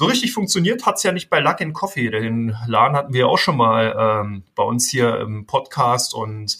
[0.00, 2.08] So richtig funktioniert hat's ja nicht bei Luck and Coffee.
[2.08, 6.56] Den Laden hatten wir auch schon mal ähm, bei uns hier im Podcast und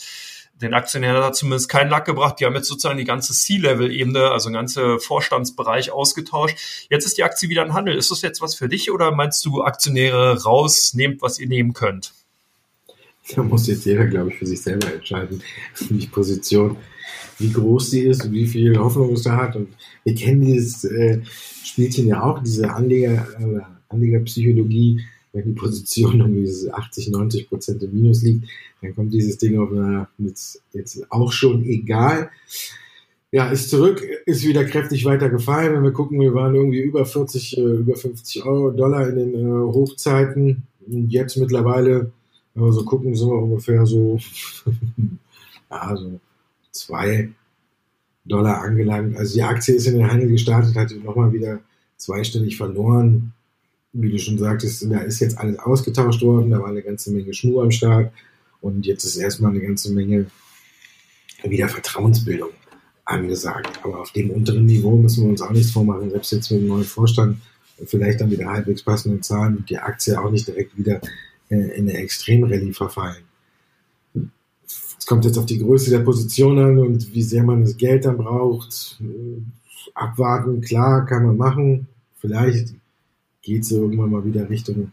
[0.57, 2.39] den Aktionären hat zumindest keinen Lack gebracht.
[2.39, 6.87] Die haben jetzt sozusagen die ganze C-Level-Ebene, also den ganze Vorstandsbereich ausgetauscht.
[6.91, 7.97] Jetzt ist die Aktie wieder in Handel.
[7.97, 11.73] Ist das jetzt was für dich oder meinst du, Aktionäre raus, nehmt, was ihr nehmen
[11.73, 12.13] könnt?
[13.37, 15.43] Da muss jetzt jeder, glaube ich, für sich selber entscheiden,
[15.91, 16.77] die Position,
[17.39, 19.57] wie groß sie ist und wie viel Hoffnung es da hat.
[19.57, 19.69] Und
[20.05, 21.21] wir kennen dieses äh,
[21.65, 25.01] Spielchen ja auch, diese Anleger, äh, Anlegerpsychologie,
[25.33, 28.49] wenn die Position diese 80, 90 Prozent im Minus liegt,
[28.83, 32.31] dann kommt dieses Ding auf einer, jetzt, jetzt auch schon egal.
[33.33, 35.73] Ja, ist zurück, ist wieder kräftig weiter gefallen.
[35.73, 39.49] Wenn wir gucken, wir waren irgendwie über 40, äh, über 50 Euro, Dollar in den
[39.51, 40.65] Hochzeiten.
[40.87, 42.11] Und jetzt mittlerweile,
[42.55, 44.19] wenn wir so gucken, sind wir ungefähr so,
[45.71, 46.21] ja, so
[46.73, 47.31] zwei
[48.25, 49.17] Dollar angelangt.
[49.17, 51.61] Also die Aktie ist in den Handel gestartet, hat nochmal wieder
[51.97, 53.33] zweistellig verloren.
[53.93, 57.35] Wie du schon sagtest, da ist jetzt alles ausgetauscht worden, da war eine ganze Menge
[57.35, 58.13] Schnur am Start
[58.61, 60.27] und jetzt ist erstmal eine ganze Menge
[61.43, 62.51] wieder Vertrauensbildung
[63.05, 63.81] angesagt.
[63.83, 66.69] Aber auf dem unteren Niveau müssen wir uns auch nichts vormachen, selbst jetzt mit dem
[66.69, 67.39] neuen Vorstand
[67.87, 71.01] vielleicht dann wieder halbwegs passende Zahlen und die Aktie auch nicht direkt wieder
[71.51, 73.25] äh, in eine Extremrallye verfallen.
[74.99, 78.05] Es kommt jetzt auf die Größe der Position an und wie sehr man das Geld
[78.05, 79.01] dann braucht.
[79.95, 81.89] Abwarten, klar, kann man machen.
[82.19, 82.75] Vielleicht
[83.43, 84.93] geht es irgendwann mal wieder Richtung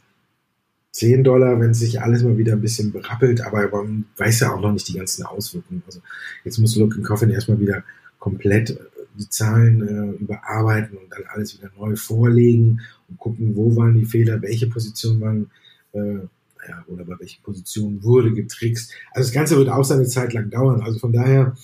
[0.92, 4.62] 10 Dollar, wenn sich alles mal wieder ein bisschen berappelt, aber man weiß ja auch
[4.62, 5.84] noch nicht die ganzen Auswirkungen.
[5.86, 6.02] Also
[6.44, 7.84] jetzt muss Look Coffin erstmal wieder
[8.18, 8.80] komplett äh,
[9.16, 14.06] die Zahlen äh, überarbeiten und dann alles wieder neu vorlegen und gucken, wo waren die
[14.06, 15.52] Fehler, welche Positionen waren
[15.94, 16.28] äh,
[16.68, 18.92] ja, oder bei welchen Positionen wurde getrickst.
[19.14, 20.82] Also das Ganze wird auch seine Zeit lang dauern.
[20.82, 21.56] Also von daher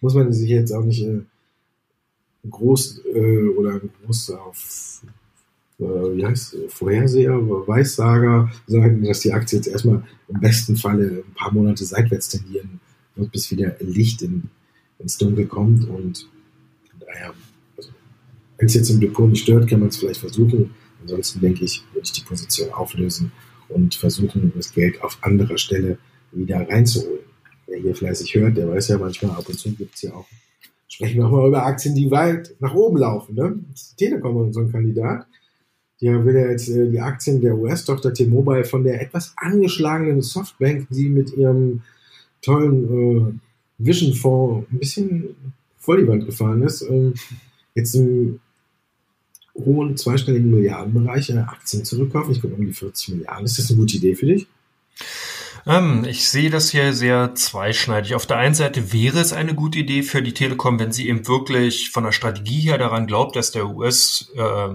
[0.00, 1.20] muss man sich jetzt auch nicht äh,
[2.48, 5.02] groß äh, oder groß auf
[5.78, 7.32] äh, wie heißt Vorherseher,
[7.66, 12.80] Weissager sagen, dass die Aktie jetzt erstmal im besten Falle ein paar Monate seitwärts tendieren
[13.16, 14.44] wird, bis wieder Licht in,
[14.98, 16.28] ins Dunkel kommt und
[16.98, 17.32] daher
[18.58, 20.70] Wenn es jetzt im Depot nicht stört, kann man es vielleicht versuchen.
[21.00, 23.32] Ansonsten denke ich, würde ich die Position auflösen
[23.70, 25.98] und versuchen, das Geld auf anderer Stelle
[26.32, 27.20] wieder reinzuholen.
[27.66, 30.26] Wer hier fleißig hört, der weiß ja manchmal, ab und zu gibt es ja auch,
[30.88, 33.34] sprechen wir auch mal über Aktien, die weit nach oben laufen.
[33.34, 33.58] Ne?
[33.96, 35.26] Telekom ist so ein Kandidat.
[36.00, 40.88] Der will ja jetzt äh, die Aktien der US-Tochter T-Mobile von der etwas angeschlagenen Softbank,
[40.90, 41.82] die mit ihrem
[42.42, 43.32] tollen äh,
[43.78, 45.36] Vision-Fonds ein bisschen
[45.76, 47.12] vor die Wand gefahren ist, äh,
[47.74, 48.40] jetzt im
[49.64, 52.32] hohen zweistelligen Milliardenbereich Aktien zurückkaufen.
[52.32, 53.44] Ich glaube um die 40 Milliarden.
[53.46, 54.46] Ist das eine gute Idee für dich?
[55.66, 58.14] Ähm, ich sehe das hier sehr zweischneidig.
[58.14, 61.26] Auf der einen Seite wäre es eine gute Idee für die Telekom, wenn sie eben
[61.28, 64.68] wirklich von der Strategie her daran glaubt, dass der US äh,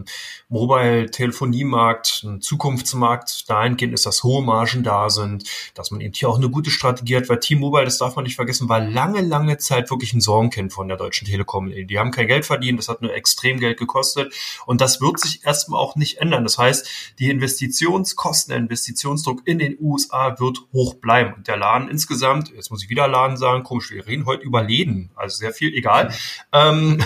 [0.50, 6.38] Mobile-Telefoniemarkt ein Zukunftsmarkt dahingehend ist, dass hohe Margen da sind, dass man eben hier auch
[6.38, 9.90] eine gute Strategie hat, weil T-Mobile, das darf man nicht vergessen, war lange, lange Zeit
[9.90, 11.72] wirklich ein Sorgenkind von der Deutschen Telekom.
[11.72, 14.34] Die haben kein Geld verdient, das hat nur extrem Geld gekostet
[14.66, 16.44] und das wird sich erstmal auch nicht ändern.
[16.44, 16.88] Das heißt,
[17.20, 21.34] die Investitionskosten, der Investitionsdruck in den USA wird hoch bleiben.
[21.34, 24.62] Und der Laden insgesamt, jetzt muss ich wieder Laden sagen, komisch, wir reden heute über
[24.62, 26.14] Läden, also sehr viel, egal.
[26.52, 27.04] Ähm,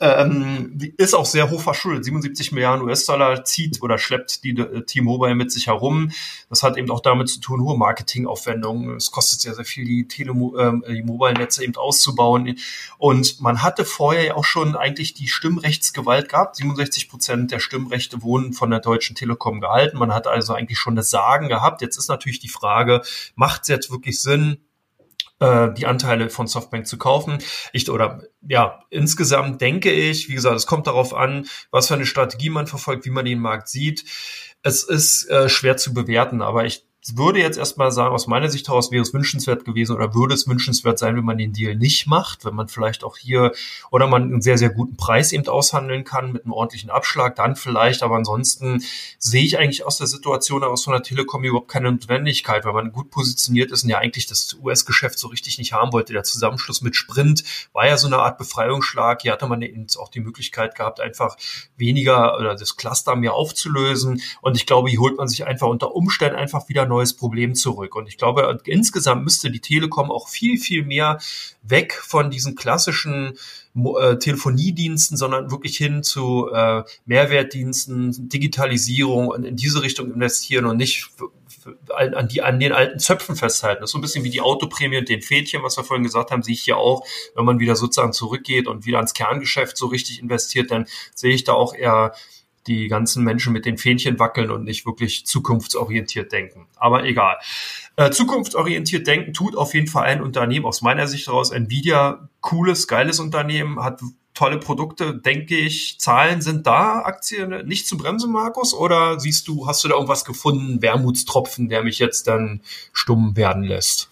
[0.00, 2.04] ähm, ist auch sehr hoch verschuldet.
[2.04, 6.10] 77 Milliarden US-Dollar zieht oder schleppt die äh, T-Mobile mit sich herum.
[6.48, 8.96] Das hat eben auch damit zu tun, hohe Marketingaufwendungen.
[8.96, 12.56] Es kostet sehr, sehr viel, die, Tele ähm, die Mobile-Netze eben auszubauen.
[12.98, 16.56] Und man hatte vorher ja auch schon eigentlich die Stimmrechtsgewalt gehabt.
[16.56, 19.98] 67 Prozent der Stimmrechte wurden von der Deutschen Telekom gehalten.
[19.98, 21.82] Man hat also eigentlich schon das Sagen gehabt.
[21.82, 23.02] Jetzt ist natürlich die Frage,
[23.34, 24.58] macht es jetzt wirklich Sinn,
[25.44, 27.38] äh, die Anteile von Softbank zu kaufen.
[27.72, 32.06] Ich oder ja, insgesamt denke ich, wie gesagt, es kommt darauf an, was für eine
[32.06, 34.04] Strategie man verfolgt, wie man den Markt sieht.
[34.62, 38.66] Es ist äh, schwer zu bewerten, aber ich würde jetzt erstmal sagen, aus meiner Sicht
[38.68, 42.06] heraus wäre es wünschenswert gewesen oder würde es wünschenswert sein, wenn man den Deal nicht
[42.06, 43.52] macht, wenn man vielleicht auch hier
[43.90, 47.56] oder man einen sehr, sehr guten Preis eben aushandeln kann mit einem ordentlichen Abschlag, dann
[47.56, 48.82] vielleicht, aber ansonsten
[49.18, 52.90] sehe ich eigentlich aus der Situation heraus von der Telekom überhaupt keine Notwendigkeit, weil man
[52.90, 56.14] gut positioniert ist und ja eigentlich das US-Geschäft so richtig nicht haben wollte.
[56.14, 59.20] Der Zusammenschluss mit Sprint war ja so eine Art Befreiungsschlag.
[59.20, 61.36] Hier hatte man eben auch die Möglichkeit gehabt, einfach
[61.76, 65.94] weniger oder das Cluster mehr aufzulösen und ich glaube, hier holt man sich einfach unter
[65.94, 67.94] Umständen einfach wieder neues Problem zurück.
[67.96, 71.18] Und ich glaube, insgesamt müsste die Telekom auch viel, viel mehr
[71.62, 73.34] weg von diesen klassischen
[73.74, 80.76] äh, Telefoniediensten, sondern wirklich hin zu äh, Mehrwertdiensten, Digitalisierung und in diese Richtung investieren und
[80.76, 81.10] nicht
[81.94, 83.80] an, die, an den alten Zöpfen festhalten.
[83.80, 86.30] Das ist so ein bisschen wie die Autoprämie und den Fädchen, was wir vorhin gesagt
[86.30, 87.04] haben, sehe ich hier auch,
[87.34, 91.44] wenn man wieder sozusagen zurückgeht und wieder ans Kerngeschäft so richtig investiert, dann sehe ich
[91.44, 92.14] da auch eher
[92.66, 96.66] die ganzen Menschen mit den Fähnchen wackeln und nicht wirklich zukunftsorientiert denken.
[96.76, 97.36] Aber egal.
[97.96, 101.50] Äh, zukunftsorientiert denken tut auf jeden Fall ein Unternehmen aus meiner Sicht heraus.
[101.50, 104.00] Nvidia, cooles, geiles Unternehmen, hat
[104.34, 105.98] tolle Produkte, denke ich.
[106.00, 108.74] Zahlen sind da, Aktien nicht zu bremsen, Markus?
[108.74, 112.60] Oder siehst du, hast du da irgendwas gefunden, Wermutstropfen, der mich jetzt dann
[112.92, 114.10] stumm werden lässt?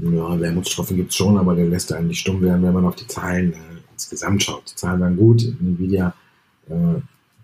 [0.00, 3.08] Ja, Wermutstropfen gibt's schon, aber der lässt einen nicht stumm werden, wenn man auf die
[3.08, 3.56] Zahlen äh,
[3.92, 4.70] insgesamt schaut.
[4.70, 5.42] Die Zahlen waren gut.
[5.42, 6.14] Nvidia
[6.68, 7.00] äh,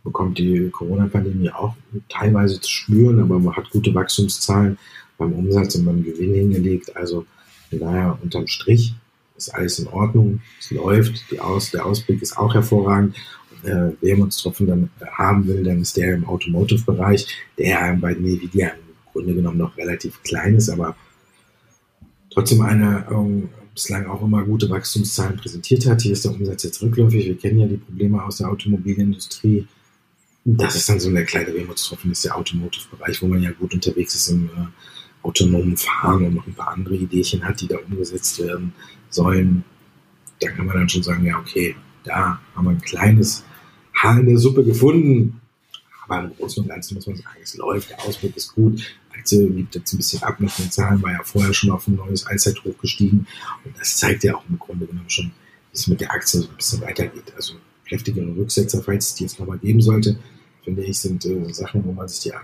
[0.06, 1.74] bekommt die Corona-Pandemie auch
[2.08, 4.78] teilweise zu spüren, aber man hat gute Wachstumszahlen
[5.18, 6.96] beim Umsatz und beim Gewinn hingelegt.
[6.96, 7.26] Also
[7.68, 8.94] von daher unterm Strich
[9.36, 13.16] ist alles in Ordnung, es läuft, Aus, der Ausblick ist auch hervorragend.
[13.64, 17.26] Äh, wer uns Tropfen dann haben will, dann ist der im Automotive-Bereich,
[17.58, 20.94] der bei Nvidia im Grunde genommen noch relativ klein ist, aber
[22.30, 26.02] trotzdem eine ähm, bislang auch immer gute Wachstumszahlen präsentiert hat.
[26.02, 27.26] Hier ist der Umsatz jetzt rückläufig.
[27.26, 29.66] Wir kennen ja die Probleme aus der Automobilindustrie
[30.48, 34.14] das ist dann so eine kleine Wermutstropfen, ist der Automotive-Bereich, wo man ja gut unterwegs
[34.14, 38.38] ist im äh, autonomen Fahren und noch ein paar andere Ideen hat, die da umgesetzt
[38.38, 38.72] werden
[39.10, 39.64] sollen.
[40.40, 43.44] Da kann man dann schon sagen, ja, okay, da haben wir ein kleines
[43.92, 45.40] Haar in der Suppe gefunden.
[46.04, 48.80] Aber im Großen und Ganzen muss man sagen, es läuft, der Ausblick ist gut.
[49.12, 51.96] Aktie gibt jetzt ein bisschen ab mit den Zahlen, war ja vorher schon auf ein
[51.96, 53.26] neues Allzeithoch gestiegen.
[53.64, 55.32] Und das zeigt ja auch im Grunde genommen schon,
[55.72, 57.32] wie es mit der Aktie so ein bisschen weitergeht.
[57.34, 57.54] Also
[57.88, 60.16] kräftigere Rücksetzer, falls es die jetzt nochmal geben sollte,
[60.66, 62.40] finde ich, sind äh, Sachen, wo man sich ja,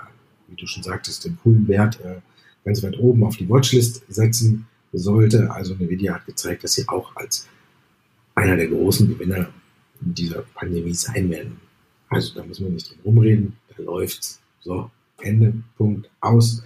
[0.47, 2.21] wie du schon sagtest, den coolen Wert äh,
[2.65, 5.51] ganz weit oben auf die Watchlist setzen sollte.
[5.51, 7.49] Also Nvidia hat gezeigt, dass sie auch als
[8.37, 9.49] einer der großen Gewinner
[10.01, 11.61] in dieser Pandemie sein werden.
[12.09, 14.41] Also da muss man nicht drum rumreden, da läuft's.
[14.61, 14.89] So,
[15.21, 16.63] Ende, Punkt, aus.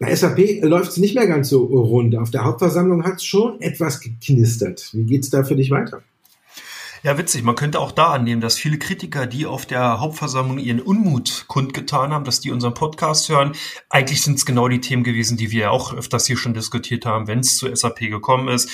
[0.00, 2.16] Bei SAP läuft es nicht mehr ganz so rund.
[2.16, 4.90] Auf der Hauptversammlung hat es schon etwas geknistert.
[4.92, 6.02] Wie geht's da für dich weiter?
[7.02, 7.42] Ja, witzig.
[7.44, 12.12] Man könnte auch da annehmen, dass viele Kritiker, die auf der Hauptversammlung ihren Unmut kundgetan
[12.12, 13.52] haben, dass die unseren Podcast hören,
[13.88, 17.26] eigentlich sind es genau die Themen gewesen, die wir auch öfters hier schon diskutiert haben,
[17.26, 18.68] wenn es zu SAP gekommen ist.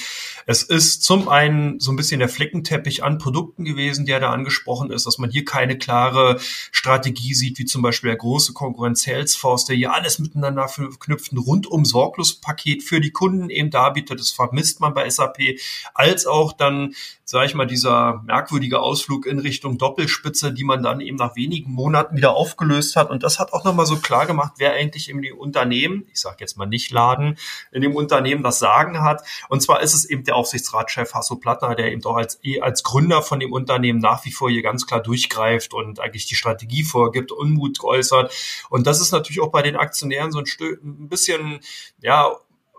[0.44, 4.90] Es ist zum einen so ein bisschen der Fleckenteppich an Produkten gewesen, der da angesprochen
[4.90, 6.40] ist, dass man hier keine klare
[6.72, 11.38] Strategie sieht, wie zum Beispiel der große Konkurrent Salesforce, der hier alles miteinander verknüpft, ein
[11.38, 14.18] rundum sorglos Paket für die Kunden eben darbietet.
[14.18, 15.58] Das vermisst man bei SAP,
[15.94, 16.92] als auch dann
[17.28, 21.72] sage ich mal, dieser merkwürdige Ausflug in Richtung Doppelspitze, die man dann eben nach wenigen
[21.72, 23.10] Monaten wieder aufgelöst hat.
[23.10, 26.36] Und das hat auch nochmal so klar gemacht, wer eigentlich in dem Unternehmen, ich sage
[26.40, 27.38] jetzt mal nicht Laden,
[27.72, 29.22] in dem Unternehmen das Sagen hat.
[29.48, 32.82] Und zwar ist es eben der Aufsichtsratschef Hasso Plattner, der eben auch als, eh als
[32.82, 36.84] Gründer von dem Unternehmen nach wie vor hier ganz klar durchgreift und eigentlich die Strategie
[36.84, 38.32] vorgibt, Unmut geäußert.
[38.70, 40.44] Und das ist natürlich auch bei den Aktionären so ein,
[40.82, 41.60] ein bisschen,
[42.02, 42.36] ja,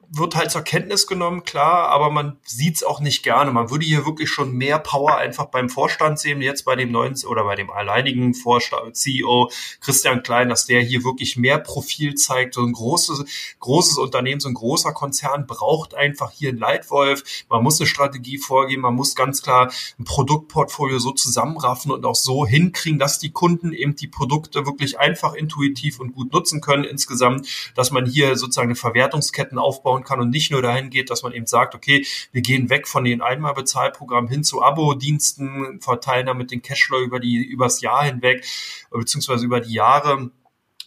[0.09, 3.51] wird halt zur Kenntnis genommen, klar, aber man sieht es auch nicht gerne.
[3.51, 7.15] Man würde hier wirklich schon mehr Power einfach beim Vorstand sehen, jetzt bei dem neuen
[7.25, 12.53] oder bei dem alleinigen Vorstand, CEO Christian Klein, dass der hier wirklich mehr Profil zeigt.
[12.53, 13.25] So ein großes,
[13.59, 17.23] großes Unternehmen, so ein großer Konzern braucht einfach hier einen Leitwolf.
[17.49, 22.15] Man muss eine Strategie vorgeben, man muss ganz klar ein Produktportfolio so zusammenraffen und auch
[22.15, 26.85] so hinkriegen, dass die Kunden eben die Produkte wirklich einfach intuitiv und gut nutzen können
[26.85, 31.09] insgesamt, dass man hier sozusagen eine Verwertungsketten aufbauen aufbauen kann und nicht nur dahin geht,
[31.09, 36.27] dass man eben sagt, okay, wir gehen weg von den Einmalbezahlprogrammen hin zu Abo-Diensten, verteilen
[36.27, 38.45] damit den Cashflow über die, übers Jahr hinweg,
[38.91, 40.31] beziehungsweise über die Jahre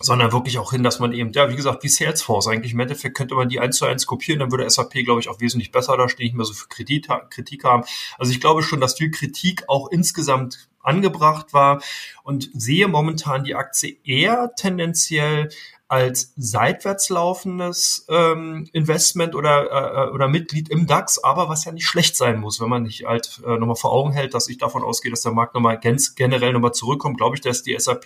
[0.02, 3.14] sondern wirklich auch hin, dass man eben, ja, wie gesagt, wie Salesforce eigentlich im Endeffekt
[3.14, 5.94] könnte man die eins zu eins kopieren, dann würde SAP, glaube ich, auch wesentlich besser
[5.98, 7.84] da stehen, nicht mehr so viel Kritik, Kritik haben.
[8.16, 11.82] Also ich glaube schon, dass viel Kritik auch insgesamt angebracht war
[12.22, 15.50] und sehe momentan die Aktie eher tendenziell
[15.90, 21.84] als seitwärts laufendes ähm, Investment oder, äh, oder Mitglied im DAX, aber was ja nicht
[21.84, 24.84] schlecht sein muss, wenn man nicht halt äh, nochmal vor Augen hält, dass ich davon
[24.84, 28.04] ausgehe, dass der Markt nochmal ganz generell nochmal zurückkommt, glaube ich, dass die SAP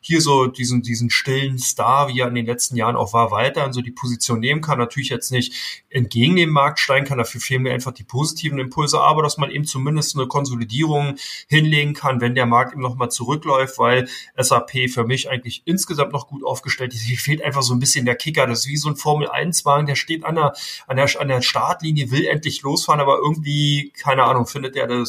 [0.00, 3.64] hier so diesen, diesen stillen Star, wie er in den letzten Jahren auch war, weiter
[3.64, 4.78] in so die Position nehmen kann.
[4.78, 9.00] Natürlich jetzt nicht entgegen dem Markt steigen kann, dafür fehlen mir einfach die positiven Impulse,
[9.00, 11.14] aber dass man eben zumindest eine Konsolidierung
[11.46, 16.26] hinlegen kann, wenn der Markt eben nochmal zurückläuft, weil SAP für mich eigentlich insgesamt noch
[16.26, 18.46] gut aufgestellt ist fehlt einfach so ein bisschen der Kicker.
[18.46, 20.54] Das ist wie so ein Formel-1-Wagen, der steht an der,
[20.86, 25.04] an, der, an der Startlinie, will endlich losfahren, aber irgendwie, keine Ahnung, findet er äh,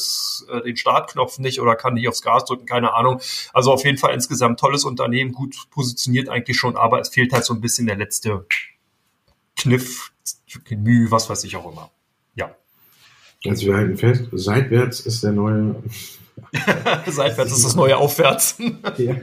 [0.64, 3.20] den Startknopf nicht oder kann nicht aufs Gas drücken, keine Ahnung.
[3.54, 7.46] Also auf jeden Fall insgesamt tolles Unternehmen, gut positioniert eigentlich schon, aber es fehlt halt
[7.46, 8.46] so ein bisschen der letzte
[9.58, 10.12] Kniff,
[10.70, 11.92] Mühe, was weiß ich auch immer.
[12.36, 12.56] Ja.
[13.46, 15.82] Also wir halten fest, seitwärts ist der neue
[17.08, 18.58] Seitwärts ist das neue Aufwärts.
[18.98, 19.16] ja.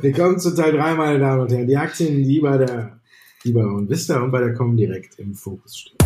[0.00, 1.66] Willkommen zu Teil 3, meine Damen und Herren.
[1.66, 3.00] Die Aktien, die bei der,
[3.44, 5.96] die bei Vista und bei der Com direkt im Fokus stehen.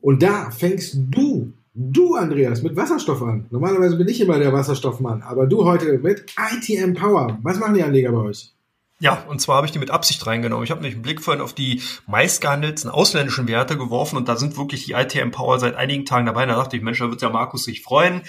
[0.00, 3.46] Und da fängst du, du Andreas, mit Wasserstoff an.
[3.50, 7.38] Normalerweise bin ich immer der Wasserstoffmann, aber du heute mit ITM Power.
[7.42, 8.54] Was machen die Anleger bei euch?
[9.00, 10.64] Ja, und zwar habe ich die mit Absicht reingenommen.
[10.64, 14.56] Ich habe nämlich einen Blick vorhin auf die meistgehandelten ausländischen Werte geworfen und da sind
[14.56, 16.46] wirklich die ITM Power seit einigen Tagen dabei.
[16.46, 18.22] Da dachte ich, Mensch, da wird ja Markus sich freuen.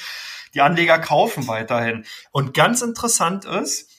[0.53, 2.05] Die Anleger kaufen weiterhin.
[2.31, 3.89] Und ganz interessant ist,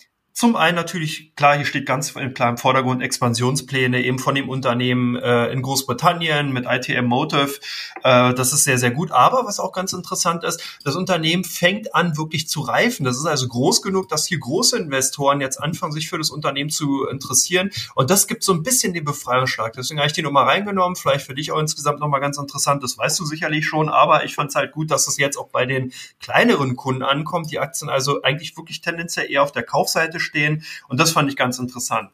[0.40, 5.16] zum einen natürlich, klar, hier steht ganz klar im Vordergrund Expansionspläne eben von dem Unternehmen
[5.16, 7.60] äh, in Großbritannien mit ITM Motive.
[8.02, 9.10] Äh, das ist sehr, sehr gut.
[9.10, 13.04] Aber was auch ganz interessant ist, das Unternehmen fängt an, wirklich zu reifen.
[13.04, 16.70] Das ist also groß genug, dass hier große Investoren jetzt anfangen, sich für das Unternehmen
[16.70, 17.70] zu interessieren.
[17.94, 19.74] Und das gibt so ein bisschen den Befreiungsschlag.
[19.74, 20.96] Deswegen habe ich die nochmal reingenommen.
[20.96, 22.82] Vielleicht für dich auch insgesamt nochmal ganz interessant.
[22.82, 23.90] Das weißt du sicherlich schon.
[23.90, 27.50] Aber ich fand es halt gut, dass es jetzt auch bei den kleineren Kunden ankommt.
[27.50, 30.64] Die Aktien also eigentlich wirklich tendenziell eher auf der Kaufseite stehen.
[30.88, 32.10] Und das fand ich ganz interessant.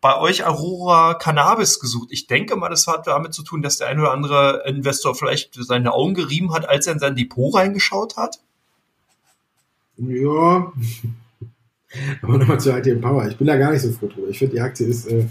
[0.00, 2.08] Bei euch Aurora Cannabis gesucht.
[2.10, 5.54] Ich denke mal, das hat damit zu tun, dass der ein oder andere Investor vielleicht
[5.54, 8.40] seine Augen gerieben hat, als er in sein Depot reingeschaut hat.
[9.98, 10.72] Ja,
[12.22, 13.28] aber nochmal zu ITM Power.
[13.28, 14.28] Ich bin da gar nicht so froh drüber.
[14.28, 15.26] Ich finde, die Aktie ist äh,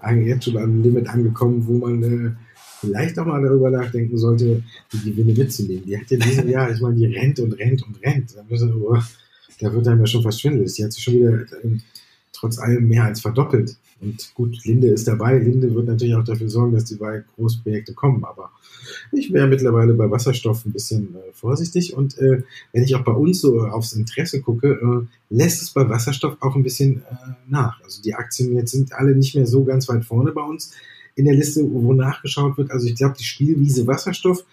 [0.00, 2.32] eigentlich jetzt schon am Limit angekommen, wo man äh,
[2.80, 5.84] vielleicht auch mal darüber nachdenken sollte, die Gewinne mitzunehmen.
[5.86, 8.36] Die hat ja in diesem Jahr, ich meine, die rennt und rennt und rennt.
[8.36, 9.02] Da müssen wir
[9.60, 10.74] da wird einem ja schon fast schwindelig.
[10.74, 11.78] Die hat sich schon wieder äh,
[12.32, 13.76] trotz allem mehr als verdoppelt.
[14.02, 15.38] Und gut, Linde ist dabei.
[15.38, 18.24] Linde wird natürlich auch dafür sorgen, dass die beiden Großprojekte kommen.
[18.24, 18.50] Aber
[19.12, 21.94] ich wäre mittlerweile bei Wasserstoff ein bisschen äh, vorsichtig.
[21.94, 25.88] Und äh, wenn ich auch bei uns so aufs Interesse gucke, äh, lässt es bei
[25.88, 27.14] Wasserstoff auch ein bisschen äh,
[27.48, 27.80] nach.
[27.84, 30.72] Also die Aktien jetzt sind alle nicht mehr so ganz weit vorne bei uns
[31.14, 32.72] in der Liste, wo nachgeschaut wird.
[32.72, 34.44] Also ich glaube, die Spielwiese Wasserstoff,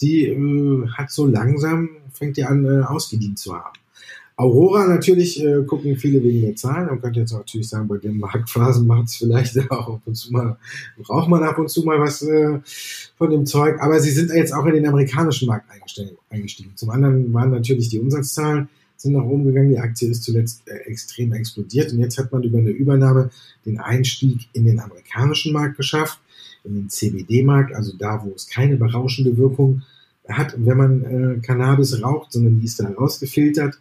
[0.00, 3.81] die äh, hat so langsam, fängt ja an, ausgedient zu haben.
[4.36, 6.86] Aurora natürlich äh, gucken viele wegen der Zahlen.
[6.86, 10.32] Man könnte jetzt natürlich sagen, bei den Marktphasen macht es vielleicht auch ab und zu
[10.32, 10.56] mal,
[10.98, 12.58] braucht man ab und zu mal was äh,
[13.16, 13.80] von dem Zeug.
[13.80, 15.66] Aber sie sind jetzt auch in den amerikanischen Markt
[16.30, 16.72] eingestiegen.
[16.76, 18.68] Zum anderen waren natürlich die Umsatzzahlen
[19.02, 19.70] sind nach oben gegangen.
[19.70, 23.30] Die Aktie ist zuletzt äh, extrem explodiert und jetzt hat man über eine Übernahme
[23.66, 26.20] den Einstieg in den amerikanischen Markt geschafft,
[26.64, 29.82] in den CBD-Markt, also da, wo es keine berauschende Wirkung
[30.28, 33.78] hat, wenn man äh, Cannabis raucht, sondern die ist dann rausgefiltert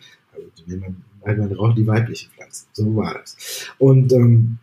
[0.68, 2.66] man, man raucht die weibliche Pflanze.
[2.74, 3.68] So war das.
[3.78, 4.58] Und ähm,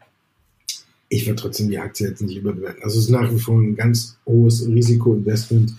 [1.08, 2.82] ich würde trotzdem die Aktie jetzt nicht überbewerten.
[2.82, 5.74] Also es ist nach wie vor ein ganz hohes Risikoinvestment.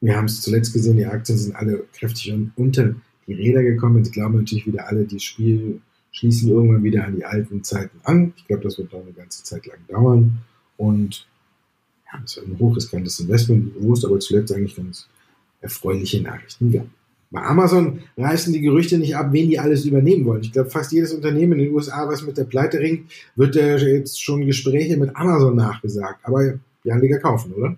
[0.00, 2.94] Wir haben es zuletzt gesehen, die Aktien sind alle kräftig unter
[3.26, 3.98] die Räder gekommen.
[3.98, 5.80] Jetzt glauben natürlich wieder alle, die Spiel
[6.10, 8.34] schließen irgendwann wieder an die alten Zeiten an.
[8.36, 10.38] Ich glaube, das wird noch eine ganze Zeit lang dauern.
[10.76, 11.26] Und
[12.12, 15.08] ja, es ist ein hochriskantes Investment, wo es aber zuletzt eigentlich ganz
[15.60, 16.86] erfreuliche Nachrichten gab.
[17.32, 20.42] Bei Amazon reißen die Gerüchte nicht ab, wen die alles übernehmen wollen.
[20.42, 23.78] Ich glaube, fast jedes Unternehmen in den USA, was mit der Pleite ringt, wird äh,
[23.78, 26.20] jetzt schon Gespräche mit Amazon nachgesagt.
[26.24, 27.76] Aber die Anleger kaufen, oder?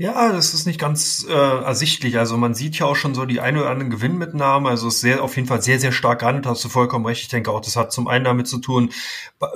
[0.00, 2.16] Ja, das ist nicht ganz äh, ersichtlich.
[2.16, 4.70] Also man sieht ja auch schon so die eine oder andere Gewinnmitnahme.
[4.70, 6.46] Also es ist sehr, auf jeden Fall sehr, sehr stark gehandelt.
[6.46, 7.20] Hast du vollkommen recht.
[7.20, 8.92] Ich denke auch, das hat zum einen damit zu tun,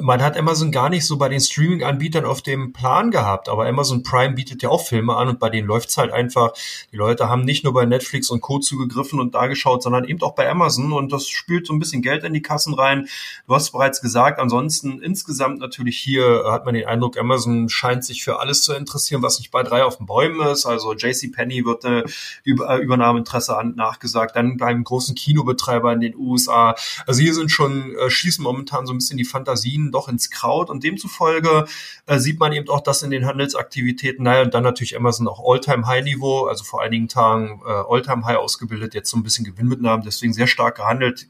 [0.01, 3.49] man hat Amazon gar nicht so bei den Streaming-Anbietern auf dem Plan gehabt.
[3.49, 6.53] Aber Amazon Prime bietet ja auch Filme an und bei denen läuft's halt einfach.
[6.93, 8.59] Die Leute haben nicht nur bei Netflix und Co.
[8.59, 12.03] zugegriffen und da geschaut, sondern eben auch bei Amazon und das spült so ein bisschen
[12.03, 13.09] Geld in die Kassen rein.
[13.47, 18.23] Du hast bereits gesagt, ansonsten insgesamt natürlich hier hat man den Eindruck, Amazon scheint sich
[18.23, 20.67] für alles zu interessieren, was nicht bei drei auf den Bäumen ist.
[20.67, 22.05] Also JCPenney wird eine
[22.43, 26.75] Über äh, Übernahmeinteresse an, nachgesagt, dann beim großen Kinobetreiber in den USA.
[27.07, 30.71] Also hier sind schon, äh, schießen momentan so ein bisschen die Fantasien doch ins Kraut
[30.71, 31.67] und demzufolge
[32.07, 34.25] äh, sieht man eben auch das in den Handelsaktivitäten.
[34.25, 39.11] Naja, und dann natürlich Amazon auch All-Time-High-Niveau, also vor einigen Tagen äh, All-Time-High ausgebildet, jetzt
[39.11, 41.29] so ein bisschen Gewinnmitnahmen, deswegen sehr stark gehandelt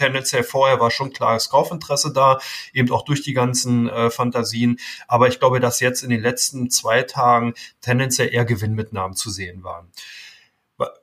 [0.00, 2.38] tendenziell vorher war schon klares Kaufinteresse da,
[2.72, 4.78] eben auch durch die ganzen äh, Fantasien.
[5.06, 9.62] Aber ich glaube, dass jetzt in den letzten zwei Tagen tendenziell eher Gewinnmitnahmen zu sehen
[9.62, 9.88] waren.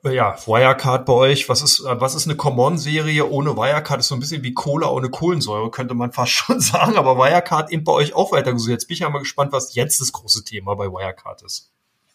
[0.02, 4.00] Ja, Wirecard bei euch, was ist, was ist eine Common-Serie ohne Wirecard?
[4.00, 7.70] Ist so ein bisschen wie Cola ohne Kohlensäure, könnte man fast schon sagen, aber Wirecard
[7.70, 8.70] eben bei euch auch weitergesucht.
[8.70, 11.70] Jetzt bin ich ja mal gespannt, was jetzt das große Thema bei Wirecard ist.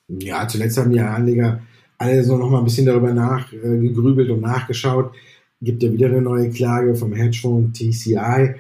[0.09, 1.61] Ja, zuletzt haben die Anleger
[1.97, 5.13] alle so noch mal ein bisschen darüber nachgegrübelt äh, und nachgeschaut,
[5.64, 8.55] gibt ja wieder eine neue Klage vom Hedgefonds TCI.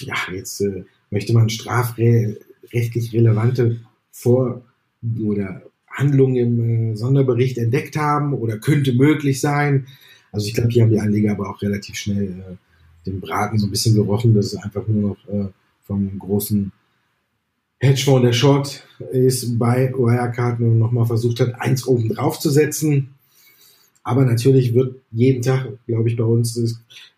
[0.00, 4.62] Ja, jetzt äh, möchte man strafrechtlich relevante Vor-
[5.22, 9.86] oder Handlungen im äh, Sonderbericht entdeckt haben oder könnte möglich sein.
[10.32, 13.66] Also ich glaube, hier haben die Anleger aber auch relativ schnell äh, den Braten so
[13.66, 15.48] ein bisschen gerochen, dass es einfach nur noch äh,
[15.86, 16.72] vom großen
[17.78, 22.50] Hedgefonds, der Short ist, bei Wirecard nur noch mal versucht hat, eins oben drauf zu
[22.50, 23.14] setzen.
[24.02, 26.54] Aber natürlich wird jeden Tag, glaube ich, bei uns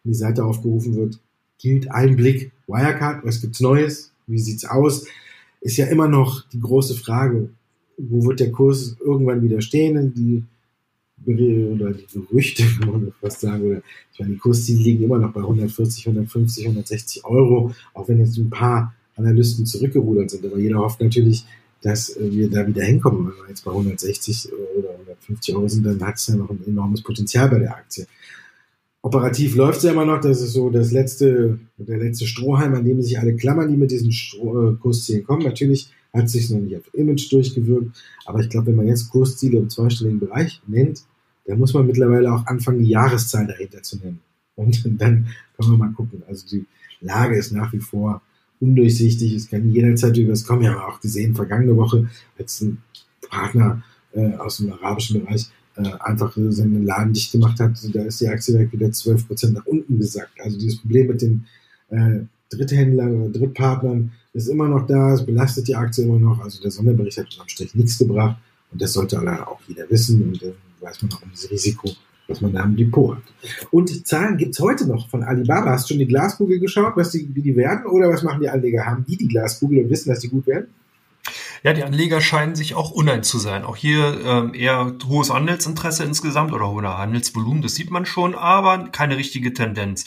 [0.05, 1.19] die Seite aufgerufen wird,
[1.59, 5.07] gilt ein Blick Wirecard, was gibt's Neues, wie sieht's aus,
[5.61, 7.51] ist ja immer noch die große Frage,
[7.97, 10.13] wo wird der Kurs irgendwann wieder stehen?
[10.15, 10.45] Die
[11.25, 15.33] oder die Gerüchte, kann man fast sagen, oder ich meine, die Kursziele liegen immer noch
[15.33, 20.45] bei 140, 150, 160 Euro, auch wenn jetzt ein paar Analysten zurückgerudert sind.
[20.45, 21.45] Aber jeder hofft natürlich,
[21.83, 23.27] dass wir da wieder hinkommen.
[23.27, 26.63] Wenn wir jetzt bei 160 oder 150 Euro sind, dann hat es ja noch ein
[26.67, 28.07] enormes Potenzial bei der Aktie.
[29.03, 32.85] Operativ läuft es ja immer noch, das ist so das letzte, der letzte Strohhalm, an
[32.85, 35.43] dem sich alle klammern, die mit diesen äh, Kurszielen kommen.
[35.43, 39.59] Natürlich hat sich noch nicht auf Image durchgewirkt, aber ich glaube, wenn man jetzt Kursziele
[39.59, 41.03] im zweistelligen Bereich nennt,
[41.47, 44.21] dann muss man mittlerweile auch anfangen, die Jahreszahl dahinter zu nennen.
[44.55, 45.27] Und dann
[45.57, 46.23] können wir mal gucken.
[46.29, 46.67] Also die
[47.01, 48.23] Lage ist nach wie vor
[48.63, 49.35] undurchsichtig.
[49.35, 50.63] Es kann jederzeit über das kommen.
[50.63, 52.09] Wir haben auch gesehen, vergangene Woche,
[52.39, 52.79] als ein
[53.29, 53.83] Partner
[54.13, 58.29] äh, aus dem arabischen Bereich äh, einfach seinen Laden dicht gemacht hat, da ist die
[58.29, 60.39] Aktie direkt wieder 12% nach unten gesackt.
[60.43, 61.47] Also dieses Problem mit den
[61.91, 66.41] äh, Dritthändlern oder Drittpartnern ist immer noch da, es belastet die Aktie immer noch.
[66.41, 68.37] Also der Sonderbericht hat am Strich nichts gebracht
[68.71, 71.91] und das sollte auch jeder wissen und dann weiß man auch um das Risiko
[72.33, 73.23] was man da im Depot hat.
[73.71, 75.71] Und Zahlen gibt's heute noch von Alibaba.
[75.71, 77.87] Hast du schon die Glaskugel geschaut, was die, wie die werden?
[77.87, 78.87] Oder was machen die Anleger?
[78.87, 80.69] Haben die die Glaskugel und wissen, dass die gut werden?
[81.63, 83.63] Ja, die Anleger scheinen sich auch uneins zu sein.
[83.63, 88.89] Auch hier ähm, eher hohes Handelsinteresse insgesamt oder hoher Handelsvolumen, das sieht man schon, aber
[88.89, 90.05] keine richtige Tendenz.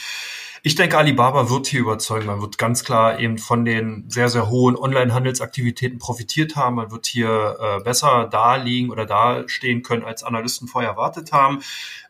[0.68, 2.26] Ich denke, Alibaba wird hier überzeugen.
[2.26, 6.78] Man wird ganz klar eben von den sehr, sehr hohen Online-Handelsaktivitäten profitiert haben.
[6.78, 11.62] Man wird hier äh, besser da liegen oder dastehen können, als Analysten vorher erwartet haben.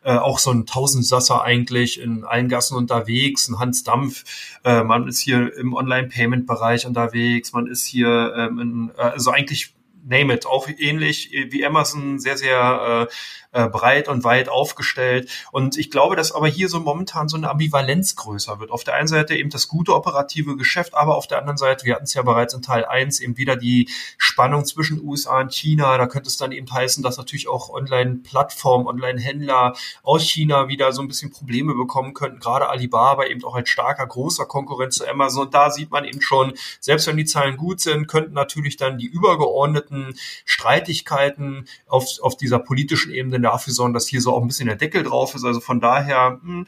[0.02, 4.24] Äh, auch so ein Tausendsasser eigentlich in allen Gassen unterwegs, ein Hans Dampf.
[4.64, 7.52] Äh, man ist hier im Online-Payment-Bereich unterwegs.
[7.52, 9.75] Man ist hier ähm, in, äh, also eigentlich
[10.06, 13.14] name it, auch ähnlich wie Amazon, sehr, sehr äh,
[13.56, 15.30] äh, breit und weit aufgestellt.
[15.50, 18.70] Und ich glaube, dass aber hier so momentan so eine Ambivalenz größer wird.
[18.70, 21.94] Auf der einen Seite eben das gute operative Geschäft, aber auf der anderen Seite, wir
[21.94, 23.88] hatten es ja bereits in Teil 1, eben wieder die
[24.18, 25.96] Spannung zwischen USA und China.
[25.96, 31.00] Da könnte es dann eben heißen, dass natürlich auch Online-Plattformen, Online-Händler aus China wieder so
[31.00, 32.40] ein bisschen Probleme bekommen könnten.
[32.40, 35.50] Gerade Alibaba eben auch als starker, großer Konkurrent zu Amazon.
[35.50, 39.06] Da sieht man eben schon, selbst wenn die Zahlen gut sind, könnten natürlich dann die
[39.06, 39.95] übergeordneten
[40.44, 44.76] Streitigkeiten auf, auf dieser politischen Ebene dafür sorgen, dass hier so auch ein bisschen der
[44.76, 45.44] Deckel drauf ist.
[45.44, 46.66] Also von daher, mh, hm,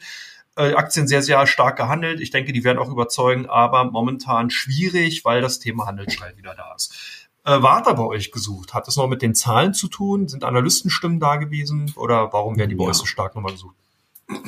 [0.55, 2.19] äh, Aktien sehr, sehr stark gehandelt.
[2.19, 6.73] Ich denke, die werden auch überzeugen, aber momentan schwierig, weil das Thema Handelsstreit wieder da
[6.75, 7.29] ist.
[7.45, 8.73] Äh, war da bei euch gesucht?
[8.73, 10.27] Hat das noch mit den Zahlen zu tun?
[10.27, 11.93] Sind Analystenstimmen da gewesen?
[11.95, 12.89] Oder warum werden die bei ja.
[12.89, 13.75] euch so stark nochmal gesucht?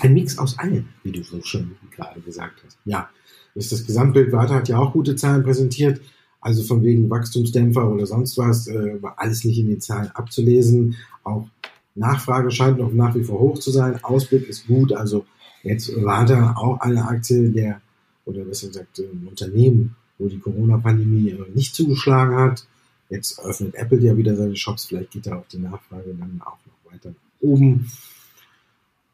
[0.01, 2.77] Ein Mix aus allem, wie du so schon gerade gesagt hast.
[2.85, 3.09] Ja,
[3.55, 4.31] ist das Gesamtbild.
[4.31, 6.01] Warta hat ja auch gute Zahlen präsentiert.
[6.41, 10.95] Also von wegen Wachstumsdämpfer oder sonst was, äh, war alles nicht in den Zahlen abzulesen.
[11.23, 11.47] Auch
[11.93, 14.03] Nachfrage scheint noch nach wie vor hoch zu sein.
[14.03, 14.91] Ausblick ist gut.
[14.91, 15.25] Also
[15.63, 17.79] jetzt war da auch eine Aktie der,
[18.25, 22.65] oder besser gesagt, ein Unternehmen, wo die Corona-Pandemie nicht zugeschlagen hat.
[23.09, 24.85] Jetzt öffnet Apple ja wieder seine Shops.
[24.85, 27.91] Vielleicht geht da auch die Nachfrage dann auch noch weiter nach oben.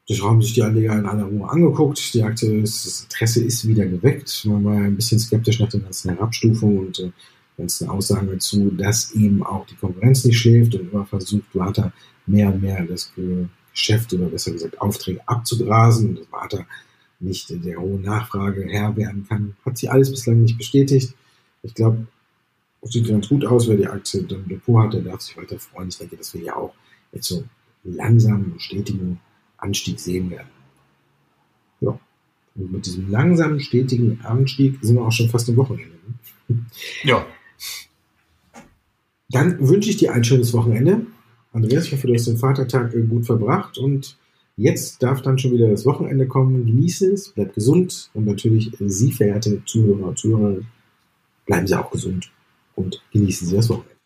[0.08, 2.14] Das haben sich die Anleger in aller Ruhe angeguckt.
[2.14, 4.42] Die Aktie, das Interesse ist wieder geweckt.
[4.46, 7.10] Man war ein bisschen skeptisch nach der ganzen Herabstufung und äh,
[7.58, 11.92] ganzen Aussagen dazu, dass eben auch die Konkurrenz nicht schläft und immer versucht, weiter
[12.26, 13.12] mehr und mehr das
[13.74, 16.66] Geschäft oder besser gesagt Aufträge abzugrasen und dass weiter
[17.20, 19.56] nicht der hohen Nachfrage Herr werden kann.
[19.66, 21.14] Hat sie alles bislang nicht bestätigt.
[21.62, 22.06] Ich glaube,
[22.82, 25.88] sieht ganz gut aus, wer die Aktie im Depot hat, der darf sich weiter freuen.
[25.88, 26.72] Ich denke, dass wir ja auch
[27.12, 27.44] jetzt so
[27.84, 29.20] langsam stetigen
[29.58, 30.48] Anstieg sehen werden.
[31.80, 31.98] Ja.
[32.54, 35.94] Und mit diesem langsamen, stetigen Anstieg sind wir auch schon fast am Wochenende.
[36.48, 36.58] Ne?
[37.04, 37.26] Ja.
[39.30, 41.06] Dann wünsche ich dir ein schönes Wochenende.
[41.52, 44.16] Andreas, ich hoffe, du hast den Vatertag äh, gut verbracht und
[44.56, 46.64] jetzt darf dann schon wieder das Wochenende kommen.
[46.64, 50.56] Genieße es, bleib gesund und natürlich Sie, verehrte Zuhörer und Zuhörer,
[51.46, 52.30] bleiben Sie auch gesund
[52.74, 53.98] und genießen Sie das Wochenende.